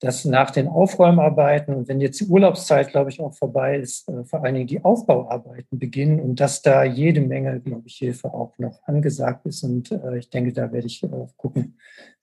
[0.01, 4.24] dass nach den Aufräumarbeiten und wenn jetzt die Urlaubszeit, glaube ich, auch vorbei ist, äh,
[4.24, 8.57] vor allen Dingen die Aufbauarbeiten beginnen und dass da jede Menge, glaube ich, Hilfe auch
[8.59, 9.64] noch angesagt ist.
[9.64, 11.05] Und äh, ich denke, da werde ich
[11.36, 11.78] gucken,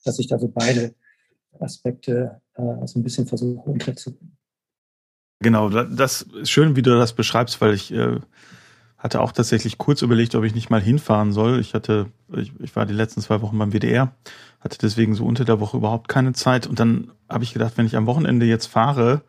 [0.06, 0.96] dass ich da so beide
[1.60, 4.38] Aspekte äh, so ein bisschen versuche unterzubringen.
[5.42, 7.94] Genau, das ist schön, wie du das beschreibst, weil ich
[9.06, 11.60] hatte auch tatsächlich kurz überlegt, ob ich nicht mal hinfahren soll.
[11.60, 14.12] Ich hatte, ich, ich war die letzten zwei Wochen beim WDR,
[14.60, 16.66] hatte deswegen so unter der Woche überhaupt keine Zeit.
[16.66, 19.22] Und dann habe ich gedacht, wenn ich am Wochenende jetzt fahre,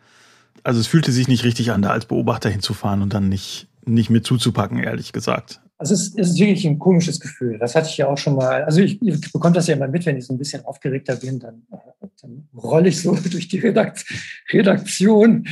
[0.62, 4.08] also es fühlte sich nicht richtig an, da als Beobachter hinzufahren und dann nicht, nicht
[4.08, 5.60] mit zuzupacken, ehrlich gesagt.
[5.76, 7.58] Also es ist, wirklich ein komisches Gefühl.
[7.58, 8.64] Das hatte ich ja auch schon mal.
[8.64, 11.38] Also ich, ich bekomme das ja immer mit, wenn ich so ein bisschen aufgeregter bin,
[11.38, 15.46] dann, äh, dann rolle ich so durch die Redaktion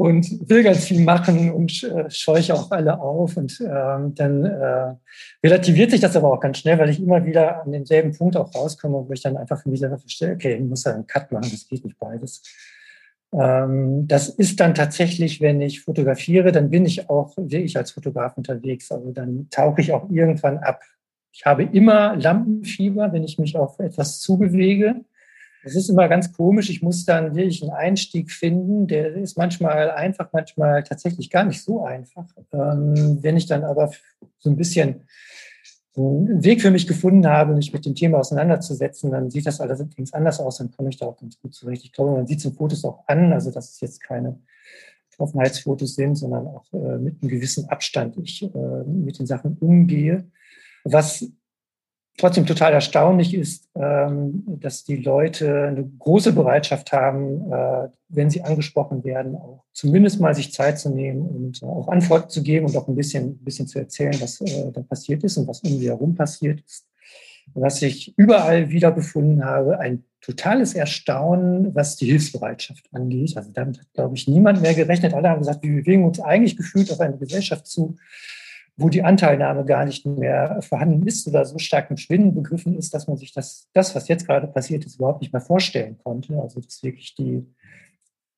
[0.00, 3.36] und will ganz viel machen und äh, scheuche auch alle auf.
[3.36, 4.94] Und ähm, dann äh,
[5.44, 8.54] relativiert sich das aber auch ganz schnell, weil ich immer wieder an denselben Punkt auch
[8.54, 11.30] rauskomme, wo ich dann einfach für mich selber verstehe, okay, ich muss da einen Cut
[11.32, 12.42] machen, das geht nicht beides.
[13.34, 18.38] Ähm, das ist dann tatsächlich, wenn ich fotografiere, dann bin ich auch wirklich als Fotograf
[18.38, 18.90] unterwegs.
[18.90, 20.80] Also dann tauche ich auch irgendwann ab.
[21.30, 25.04] Ich habe immer Lampenfieber, wenn ich mich auf etwas zubewege.
[25.62, 26.70] Es ist immer ganz komisch.
[26.70, 28.86] Ich muss dann wirklich einen Einstieg finden.
[28.86, 32.26] Der ist manchmal einfach, manchmal tatsächlich gar nicht so einfach.
[32.52, 33.90] Ähm, wenn ich dann aber
[34.38, 35.02] so ein bisschen
[35.96, 40.12] einen Weg für mich gefunden habe, mich mit dem Thema auseinanderzusetzen, dann sieht das allerdings
[40.12, 41.84] anders aus, dann komme ich da auch ganz gut zurecht.
[41.84, 44.38] Ich glaube, man sieht es in Fotos auch an, also dass es jetzt keine
[45.18, 50.24] Offenheitsfotos sind, sondern auch äh, mit einem gewissen Abstand ich äh, mit den Sachen umgehe.
[50.84, 51.26] Was
[52.20, 58.42] trotzdem total erstaunlich ist, ähm, dass die Leute eine große Bereitschaft haben, äh, wenn sie
[58.42, 62.76] angesprochen werden, auch zumindest mal sich Zeit zu nehmen und auch Antworten zu geben und
[62.76, 65.70] auch ein bisschen, ein bisschen zu erzählen, was äh, da passiert ist und was um
[65.70, 66.86] sie herum passiert ist.
[67.54, 73.36] Was ich überall wieder gefunden habe, ein totales Erstaunen, was die Hilfsbereitschaft angeht.
[73.36, 75.14] Also damit hat, glaube ich, niemand mehr gerechnet.
[75.14, 77.96] Alle haben gesagt, wir bewegen uns eigentlich gefühlt auf eine Gesellschaft zu,
[78.80, 82.94] wo die Anteilnahme gar nicht mehr vorhanden ist oder so stark im Schwinden begriffen ist,
[82.94, 86.40] dass man sich das, das, was jetzt gerade passiert ist, überhaupt nicht mehr vorstellen konnte.
[86.40, 87.46] Also dass wirklich die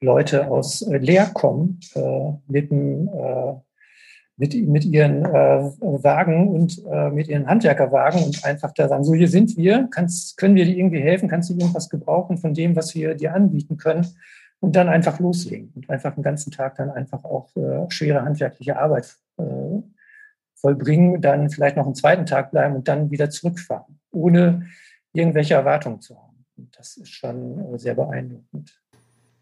[0.00, 3.54] Leute aus äh, Leer kommen äh, mit, äh,
[4.36, 9.14] mit, mit ihren äh, Wagen und äh, mit ihren Handwerkerwagen und einfach da sagen, so
[9.14, 12.74] hier sind wir, kannst, können wir dir irgendwie helfen, kannst du irgendwas gebrauchen von dem,
[12.74, 14.06] was wir dir anbieten können
[14.58, 18.78] und dann einfach loslegen und einfach den ganzen Tag dann einfach auch äh, schwere handwerkliche
[18.78, 19.16] Arbeit
[20.62, 24.66] vollbringen, dann vielleicht noch einen zweiten Tag bleiben und dann wieder zurückfahren, ohne
[25.12, 26.46] irgendwelche Erwartungen zu haben.
[26.56, 28.78] Und das ist schon äh, sehr beeindruckend.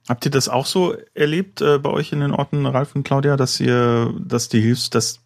[0.08, 3.36] Habt ihr das auch so erlebt äh, bei euch in den Orten, Ralf und Claudia,
[3.36, 5.20] dass ihr, dass die Hilfs, dass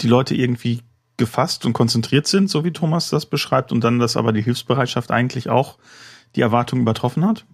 [0.00, 0.80] die Leute irgendwie
[1.18, 5.10] gefasst und konzentriert sind, so wie Thomas das beschreibt, und dann, dass aber die Hilfsbereitschaft
[5.10, 5.78] eigentlich auch
[6.36, 7.44] die Erwartung übertroffen hat?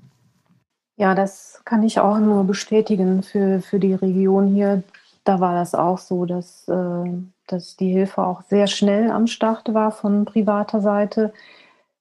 [0.97, 4.85] Ja, das kann ich auch nur bestätigen für, für die Region hier.
[5.25, 7.05] Da war das auch so, dass äh,
[7.47, 11.33] dass die Hilfe auch sehr schnell am Start war von privater Seite.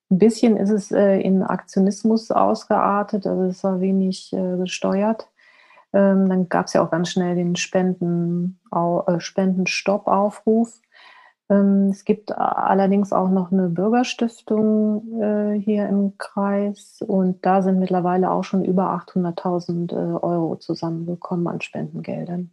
[0.10, 5.28] Ein bisschen ist es äh, in Aktionismus ausgeartet, also es war wenig äh, gesteuert.
[5.94, 10.82] Ähm, dann gab es ja auch ganz schnell den Spenden, äh, Spendenstoppaufruf.
[11.50, 17.80] Ähm, es gibt allerdings auch noch eine Bürgerstiftung äh, hier im Kreis und da sind
[17.80, 22.52] mittlerweile auch schon über 800.000 äh, Euro zusammengekommen an Spendengeldern.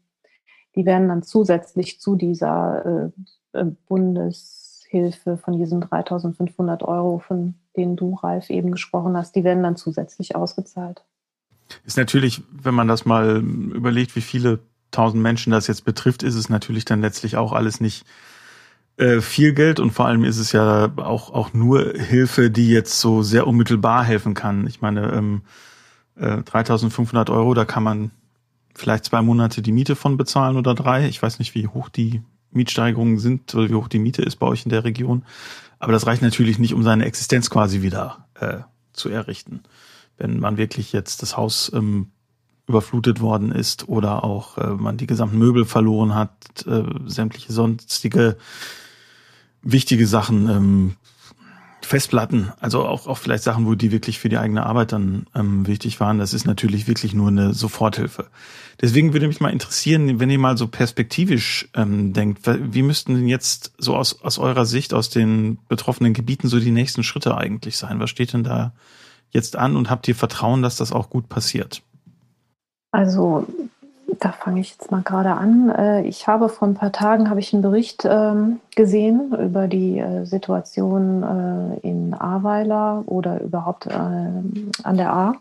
[0.74, 3.10] Die werden dann zusätzlich zu dieser
[3.54, 9.44] äh, äh Bundeshilfe von diesen 3.500 Euro, von denen du, Ralf, eben gesprochen hast, die
[9.44, 11.02] werden dann zusätzlich ausgezahlt.
[11.84, 14.60] Ist natürlich, wenn man das mal überlegt, wie viele
[14.90, 18.04] tausend Menschen das jetzt betrifft, ist es natürlich dann letztlich auch alles nicht
[18.96, 23.00] äh, viel Geld und vor allem ist es ja auch, auch nur Hilfe, die jetzt
[23.00, 24.66] so sehr unmittelbar helfen kann.
[24.66, 25.42] Ich meine, ähm,
[26.16, 28.10] äh, 3500 Euro, da kann man
[28.74, 31.08] vielleicht zwei Monate die Miete von bezahlen oder drei.
[31.08, 34.46] Ich weiß nicht, wie hoch die Mietsteigerungen sind oder wie hoch die Miete ist bei
[34.46, 35.24] euch in der Region.
[35.78, 38.58] Aber das reicht natürlich nicht, um seine Existenz quasi wieder äh,
[38.92, 39.62] zu errichten.
[40.18, 42.10] Wenn man wirklich jetzt das Haus ähm,
[42.66, 48.36] überflutet worden ist oder auch äh, man die gesamten Möbel verloren hat, äh, sämtliche sonstige
[49.62, 50.96] wichtige Sachen, ähm,
[51.90, 55.66] Festplatten, also auch, auch vielleicht Sachen, wo die wirklich für die eigene Arbeit dann ähm,
[55.66, 58.26] wichtig waren, das ist natürlich wirklich nur eine Soforthilfe.
[58.80, 63.26] Deswegen würde mich mal interessieren, wenn ihr mal so perspektivisch ähm, denkt, wie müssten denn
[63.26, 67.76] jetzt so aus, aus eurer Sicht, aus den betroffenen Gebieten so die nächsten Schritte eigentlich
[67.76, 67.98] sein?
[67.98, 68.72] Was steht denn da
[69.30, 71.82] jetzt an und habt ihr Vertrauen, dass das auch gut passiert?
[72.92, 73.48] Also
[74.18, 75.70] da fange ich jetzt mal gerade an.
[75.70, 79.98] Äh, ich habe vor ein paar Tagen habe ich einen Bericht ähm, gesehen über die
[79.98, 85.36] äh, Situation äh, in Ahrweiler oder überhaupt an der Ahr.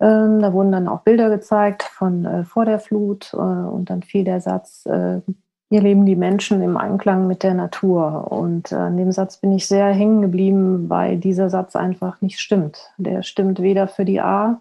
[0.00, 4.40] Ähm, da wurden dann auch Bilder gezeigt von vor der Flut und dann fiel der
[4.40, 8.30] Satz, hier leben die Menschen im Einklang mit der Natur.
[8.30, 12.92] Und an dem Satz bin ich sehr hängen geblieben, weil dieser Satz einfach nicht stimmt.
[12.96, 14.60] Der stimmt weder für die Ahr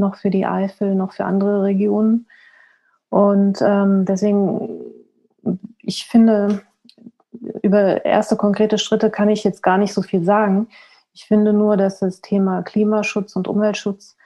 [0.00, 2.26] noch für die Eifel noch für andere Regionen.
[3.10, 4.80] Und ähm, deswegen,
[5.82, 6.62] ich finde,
[7.62, 10.68] über erste konkrete Schritte kann ich jetzt gar nicht so viel sagen.
[11.12, 14.16] Ich finde nur, dass das Thema Klimaschutz und Umweltschutz,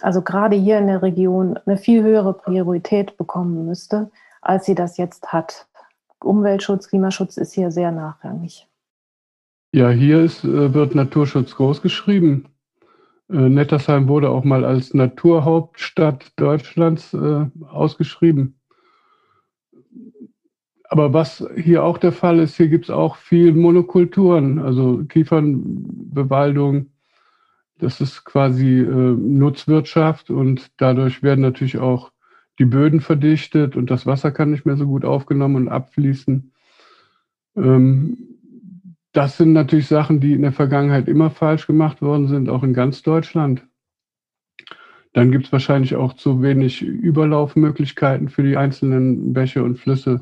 [0.00, 4.10] also gerade hier in der Region, eine viel höhere Priorität bekommen müsste,
[4.40, 5.66] als sie das jetzt hat.
[6.22, 8.68] Umweltschutz, Klimaschutz ist hier sehr nachrangig.
[9.72, 12.46] Ja, hier ist, äh, wird Naturschutz groß geschrieben.
[13.30, 18.56] Äh, Nettersheim wurde auch mal als Naturhauptstadt Deutschlands äh, ausgeschrieben.
[20.88, 26.86] Aber was hier auch der Fall ist, hier gibt es auch viel Monokulturen, also Kiefernbewaldung.
[27.78, 32.10] Das ist quasi äh, Nutzwirtschaft und dadurch werden natürlich auch
[32.58, 36.52] die Böden verdichtet und das Wasser kann nicht mehr so gut aufgenommen und abfließen.
[37.56, 38.39] Ähm,
[39.12, 42.74] das sind natürlich Sachen, die in der Vergangenheit immer falsch gemacht worden sind, auch in
[42.74, 43.66] ganz Deutschland.
[45.12, 50.20] Dann gibt es wahrscheinlich auch zu wenig Überlaufmöglichkeiten für die einzelnen Bäche und Flüsse.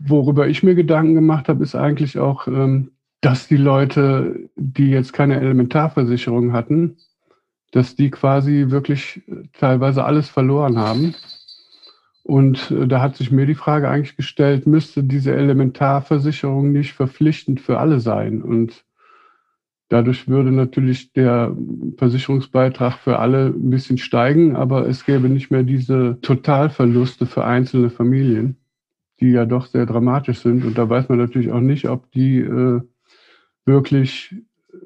[0.00, 5.12] Worüber ich mir Gedanken gemacht habe, ist eigentlich auch, ähm, dass die Leute, die jetzt
[5.12, 6.96] keine Elementarversicherung hatten,
[7.70, 9.22] dass die quasi wirklich
[9.52, 11.14] teilweise alles verloren haben.
[12.26, 17.60] Und äh, da hat sich mir die Frage eigentlich gestellt, müsste diese Elementarversicherung nicht verpflichtend
[17.60, 18.42] für alle sein?
[18.42, 18.84] Und
[19.90, 21.56] dadurch würde natürlich der
[21.96, 27.90] Versicherungsbeitrag für alle ein bisschen steigen, aber es gäbe nicht mehr diese Totalverluste für einzelne
[27.90, 28.56] Familien,
[29.20, 30.64] die ja doch sehr dramatisch sind.
[30.64, 32.80] Und da weiß man natürlich auch nicht, ob die äh,
[33.66, 34.34] wirklich
[34.72, 34.76] äh,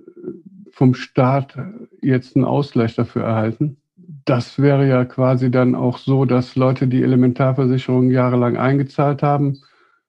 [0.72, 1.57] vom Staat
[2.03, 3.78] jetzt einen Ausgleich dafür erhalten
[4.24, 9.58] das wäre ja quasi dann auch so, dass Leute, die Elementarversicherung jahrelang eingezahlt haben,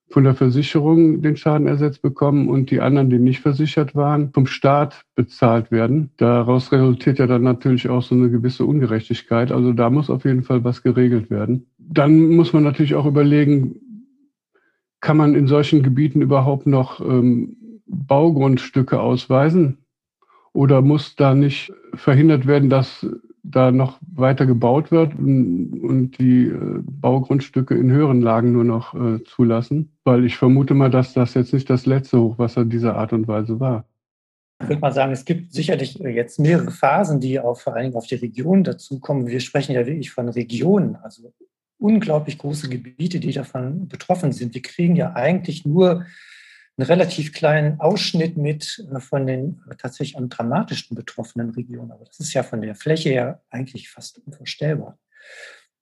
[0.09, 4.45] von der Versicherung den Schaden ersetzt bekommen und die anderen, die nicht versichert waren, vom
[4.45, 6.11] Staat bezahlt werden.
[6.17, 9.51] Daraus resultiert ja dann natürlich auch so eine gewisse Ungerechtigkeit.
[9.51, 11.67] Also da muss auf jeden Fall was geregelt werden.
[11.77, 13.75] Dann muss man natürlich auch überlegen,
[14.99, 17.55] kann man in solchen Gebieten überhaupt noch ähm,
[17.85, 19.77] Baugrundstücke ausweisen?
[20.53, 23.07] Oder muss da nicht verhindert werden, dass
[23.43, 29.23] da noch weiter gebaut wird und, die äh, Baugrundstücke in höheren Lagen nur noch äh,
[29.23, 33.27] zulassen, weil ich vermute mal, dass das jetzt nicht das letzte Hochwasser dieser Art und
[33.27, 33.85] Weise war.
[34.61, 37.95] Ich würde mal sagen, es gibt sicherlich jetzt mehrere Phasen, die auch vor allen Dingen
[37.95, 39.25] auf die Region dazukommen.
[39.25, 41.33] Wir sprechen ja wirklich von Regionen, also
[41.79, 44.53] unglaublich große Gebiete, die davon betroffen sind.
[44.53, 46.05] Wir kriegen ja eigentlich nur
[46.77, 51.91] einen relativ kleinen Ausschnitt mit äh, von den äh, tatsächlich am dramatischsten betroffenen Regionen.
[51.91, 54.97] Aber das ist ja von der Fläche her eigentlich fast unvorstellbar.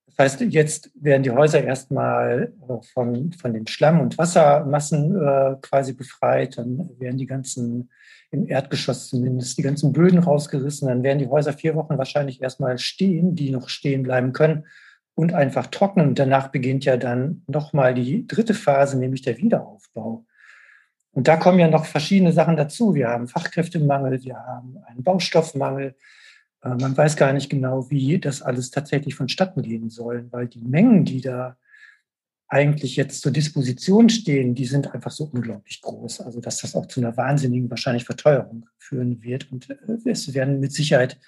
[0.08, 5.56] Das heißt, jetzt werden die Häuser erstmal äh, von, von den Schlamm- und Wassermassen äh,
[5.62, 6.58] quasi befreit.
[6.58, 7.90] Dann werden die ganzen,
[8.32, 10.88] im Erdgeschoss zumindest, die ganzen Böden rausgerissen.
[10.88, 14.66] Dann werden die Häuser vier Wochen wahrscheinlich erstmal stehen, die noch stehen bleiben können
[15.16, 16.10] und einfach trocknen.
[16.10, 20.26] Und danach beginnt ja dann nochmal die dritte Phase, nämlich der Wiederaufbau.
[21.20, 22.96] Und da kommen ja noch verschiedene Sachen dazu.
[22.96, 25.94] Wir haben Fachkräftemangel, wir haben einen Baustoffmangel.
[26.64, 30.62] Äh, man weiß gar nicht genau, wie das alles tatsächlich vonstatten gehen soll, weil die
[30.62, 31.58] Mengen, die da
[32.48, 36.22] eigentlich jetzt zur Disposition stehen, die sind einfach so unglaublich groß.
[36.22, 39.52] Also, dass das auch zu einer wahnsinnigen wahrscheinlich Verteuerung führen wird.
[39.52, 41.20] Und äh, es werden mit Sicherheit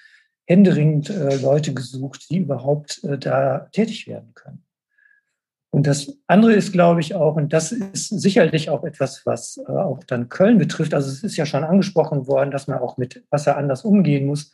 [0.45, 4.63] händeringend äh, Leute gesucht, die überhaupt da tätig werden können.
[5.71, 9.71] Und das andere ist, glaube ich, auch, und das ist sicherlich auch etwas, was äh,
[9.71, 10.93] auch dann Köln betrifft.
[10.93, 14.51] Also es ist ja schon angesprochen worden, dass man auch mit Wasser anders umgehen muss.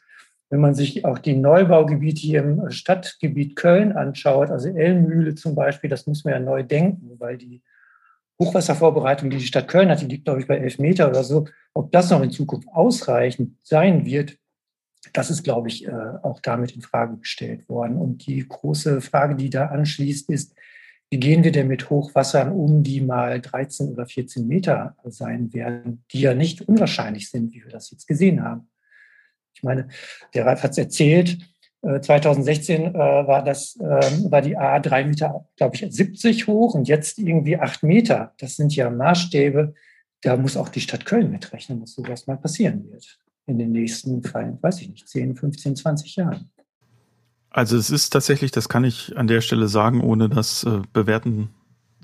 [0.49, 5.89] Wenn man sich auch die Neubaugebiete hier im Stadtgebiet Köln anschaut, also Elmühle zum Beispiel,
[5.89, 7.63] das muss man ja neu denken, weil die
[8.39, 11.47] Hochwasservorbereitung, die die Stadt Köln hat, die liegt, glaube ich, bei elf Meter oder so.
[11.73, 14.37] Ob das noch in Zukunft ausreichend sein wird,
[15.13, 15.91] das ist, glaube ich, äh,
[16.21, 17.97] auch damit in Frage gestellt worden.
[17.97, 20.53] Und die große Frage, die da anschließt, ist,
[21.09, 26.03] wie gehen wir denn mit Hochwassern um, die mal 13 oder 14 Meter sein werden,
[26.11, 28.69] die ja nicht unwahrscheinlich sind, wie wir das jetzt gesehen haben?
[29.53, 29.87] Ich meine,
[30.33, 31.37] der Ralf hat es erzählt,
[31.81, 36.73] 2016 äh, äh, war das, ähm, war die A 3 Meter, glaube ich, 70 hoch
[36.73, 38.33] und jetzt irgendwie 8 Meter.
[38.39, 39.73] Das sind ja Maßstäbe.
[40.21, 44.23] Da muss auch die Stadt Köln mitrechnen, dass sowas mal passieren wird in den nächsten,
[44.23, 46.51] weiß ich nicht, 10, 15, 20 Jahren.
[47.57, 51.49] Also es ist tatsächlich, das kann ich an der Stelle sagen, ohne das äh, bewerten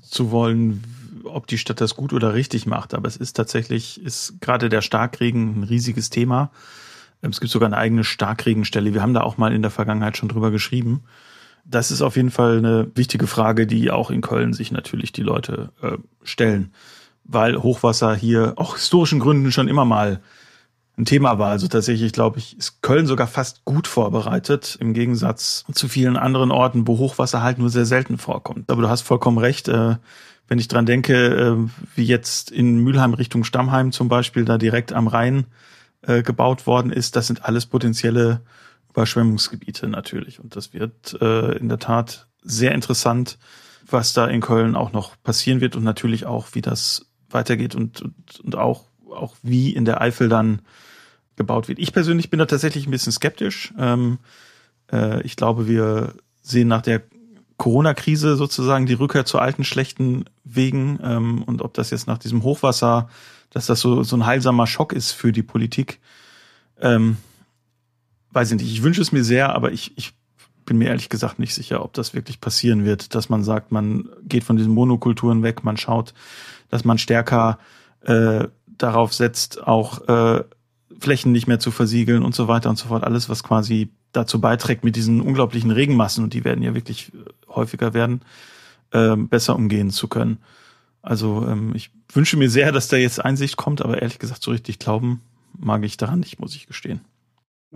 [0.02, 0.82] zu wollen,
[1.22, 2.92] ob die Stadt das gut oder richtig macht.
[2.92, 6.50] Aber es ist tatsächlich, ist gerade der Starkregen ein riesiges Thema.
[7.22, 8.94] Ähm, es gibt sogar eine eigene Starkregenstelle.
[8.94, 11.04] Wir haben da auch mal in der Vergangenheit schon drüber geschrieben.
[11.64, 15.22] Das ist auf jeden Fall eine wichtige Frage, die auch in Köln sich natürlich die
[15.22, 16.72] Leute äh, stellen,
[17.22, 20.20] weil Hochwasser hier auch historischen Gründen schon immer mal
[20.96, 21.50] ein Thema war.
[21.50, 26.50] Also tatsächlich, glaube ich, ist Köln sogar fast gut vorbereitet, im Gegensatz zu vielen anderen
[26.50, 28.70] Orten, wo Hochwasser halt nur sehr selten vorkommt.
[28.70, 29.96] Aber du hast vollkommen recht, äh,
[30.46, 31.56] wenn ich dran denke, äh,
[31.96, 35.46] wie jetzt in Mülheim Richtung Stammheim zum Beispiel, da direkt am Rhein
[36.02, 38.42] äh, gebaut worden ist, das sind alles potenzielle
[38.90, 40.38] Überschwemmungsgebiete natürlich.
[40.38, 43.38] Und das wird in der Tat sehr interessant,
[43.90, 48.02] was da in Köln auch noch passieren wird und natürlich auch, wie das weitergeht und,
[48.02, 48.84] und, und auch,
[49.14, 50.62] auch wie in der Eifel dann
[51.36, 51.78] gebaut wird.
[51.78, 53.72] Ich persönlich bin da tatsächlich ein bisschen skeptisch.
[53.78, 54.18] Ähm,
[54.92, 57.02] äh, ich glaube, wir sehen nach der
[57.56, 62.42] Corona-Krise sozusagen die Rückkehr zu alten schlechten Wegen ähm, und ob das jetzt nach diesem
[62.42, 63.08] Hochwasser,
[63.50, 66.00] dass das so, so ein heilsamer Schock ist für die Politik,
[66.80, 67.16] ähm,
[68.32, 68.72] weiß ich nicht.
[68.72, 70.12] Ich wünsche es mir sehr, aber ich, ich
[70.66, 74.08] bin mir ehrlich gesagt nicht sicher, ob das wirklich passieren wird, dass man sagt, man
[74.24, 76.14] geht von diesen Monokulturen weg, man schaut,
[76.70, 77.58] dass man stärker
[78.00, 80.44] äh, darauf setzt, auch äh,
[80.98, 83.04] Flächen nicht mehr zu versiegeln und so weiter und so fort.
[83.04, 87.18] Alles, was quasi dazu beiträgt, mit diesen unglaublichen Regenmassen, und die werden ja wirklich äh,
[87.48, 88.22] häufiger werden,
[88.92, 90.38] äh, besser umgehen zu können.
[91.02, 94.50] Also ähm, ich wünsche mir sehr, dass da jetzt Einsicht kommt, aber ehrlich gesagt, so
[94.50, 95.20] richtig glauben
[95.58, 97.00] mag ich daran nicht, muss ich gestehen.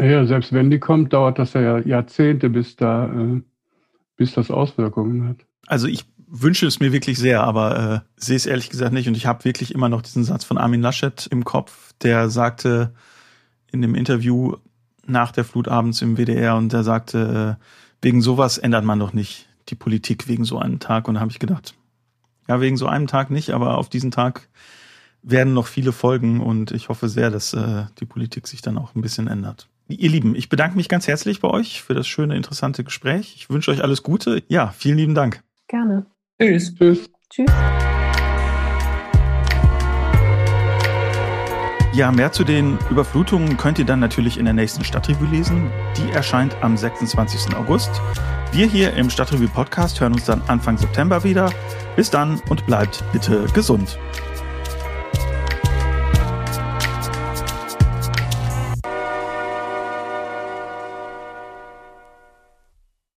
[0.01, 3.43] Ja, selbst wenn die kommt, dauert das ja Jahrzehnte, bis da, äh,
[4.17, 5.45] bis das Auswirkungen hat.
[5.67, 9.09] Also ich wünsche es mir wirklich sehr, aber äh, sehe es ehrlich gesagt nicht.
[9.09, 12.93] Und ich habe wirklich immer noch diesen Satz von Armin Laschet im Kopf, der sagte
[13.73, 14.57] in dem Interview
[15.07, 17.65] nach der Flut abends im WDR und der sagte, äh,
[18.03, 21.09] wegen sowas ändert man doch nicht die Politik wegen so einem Tag.
[21.09, 21.75] Und da habe ich gedacht,
[22.47, 24.49] ja, wegen so einem Tag nicht, aber auf diesen Tag
[25.23, 28.95] werden noch viele folgen und ich hoffe sehr, dass äh, die Politik sich dann auch
[28.95, 29.69] ein bisschen ändert.
[29.89, 33.35] Ihr Lieben, ich bedanke mich ganz herzlich bei euch für das schöne, interessante Gespräch.
[33.37, 34.43] Ich wünsche euch alles Gute.
[34.49, 35.43] Ja, vielen lieben Dank.
[35.67, 36.07] Gerne.
[36.41, 36.73] Tschüss.
[36.77, 37.11] Tschüss.
[37.31, 37.51] Tschüss.
[41.93, 45.69] Ja, mehr zu den Überflutungen könnt ihr dann natürlich in der nächsten Stadtrevue lesen.
[45.97, 47.57] Die erscheint am 26.
[47.57, 47.91] August.
[48.53, 51.51] Wir hier im Stadtrevue Podcast hören uns dann Anfang September wieder.
[51.97, 53.99] Bis dann und bleibt bitte gesund.